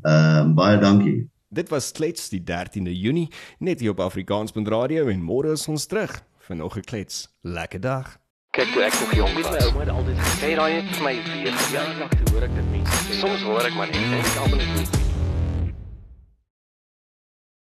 Ehm 0.02 0.38
um, 0.38 0.54
baie 0.56 0.78
dankie. 0.78 1.30
Dit 1.50 1.70
was 1.70 1.92
klets 1.92 2.30
die 2.30 2.44
13de 2.44 2.94
Junie 2.94 3.30
net 3.60 3.80
hier 3.80 3.96
op 3.96 4.00
Afrikaans.radio 4.00 5.08
en 5.08 5.22
môre 5.24 5.52
is 5.56 5.68
ons 5.68 5.86
terug 5.86 6.22
vir 6.48 6.56
nog 6.56 6.78
'n 6.78 6.82
klets. 6.82 7.28
Lekker 7.42 7.80
dag. 7.80 8.18
Kyk 8.52 8.74
toe 8.74 8.84
ek 8.84 8.94
nog 9.00 9.14
jong 9.16 9.34
was, 9.34 9.50
my 9.50 9.66
ouma 9.66 9.80
het 9.80 9.90
altyd 9.90 10.18
gesê 10.18 10.56
daai 10.56 10.74
het 10.74 10.96
vir 10.96 11.04
my 11.04 11.16
4 11.24 11.74
jaar 11.74 11.98
lank 12.00 12.30
hoor 12.32 12.44
ek 12.44 12.56
dit 12.56 12.72
nie. 12.72 12.86
Soms 13.20 13.42
hoor 13.42 13.66
ek 13.66 13.76
maar 13.76 13.88
net 13.88 13.96
en 13.96 14.14
ek 14.14 14.36
almal 14.38 14.58
net 14.58 15.07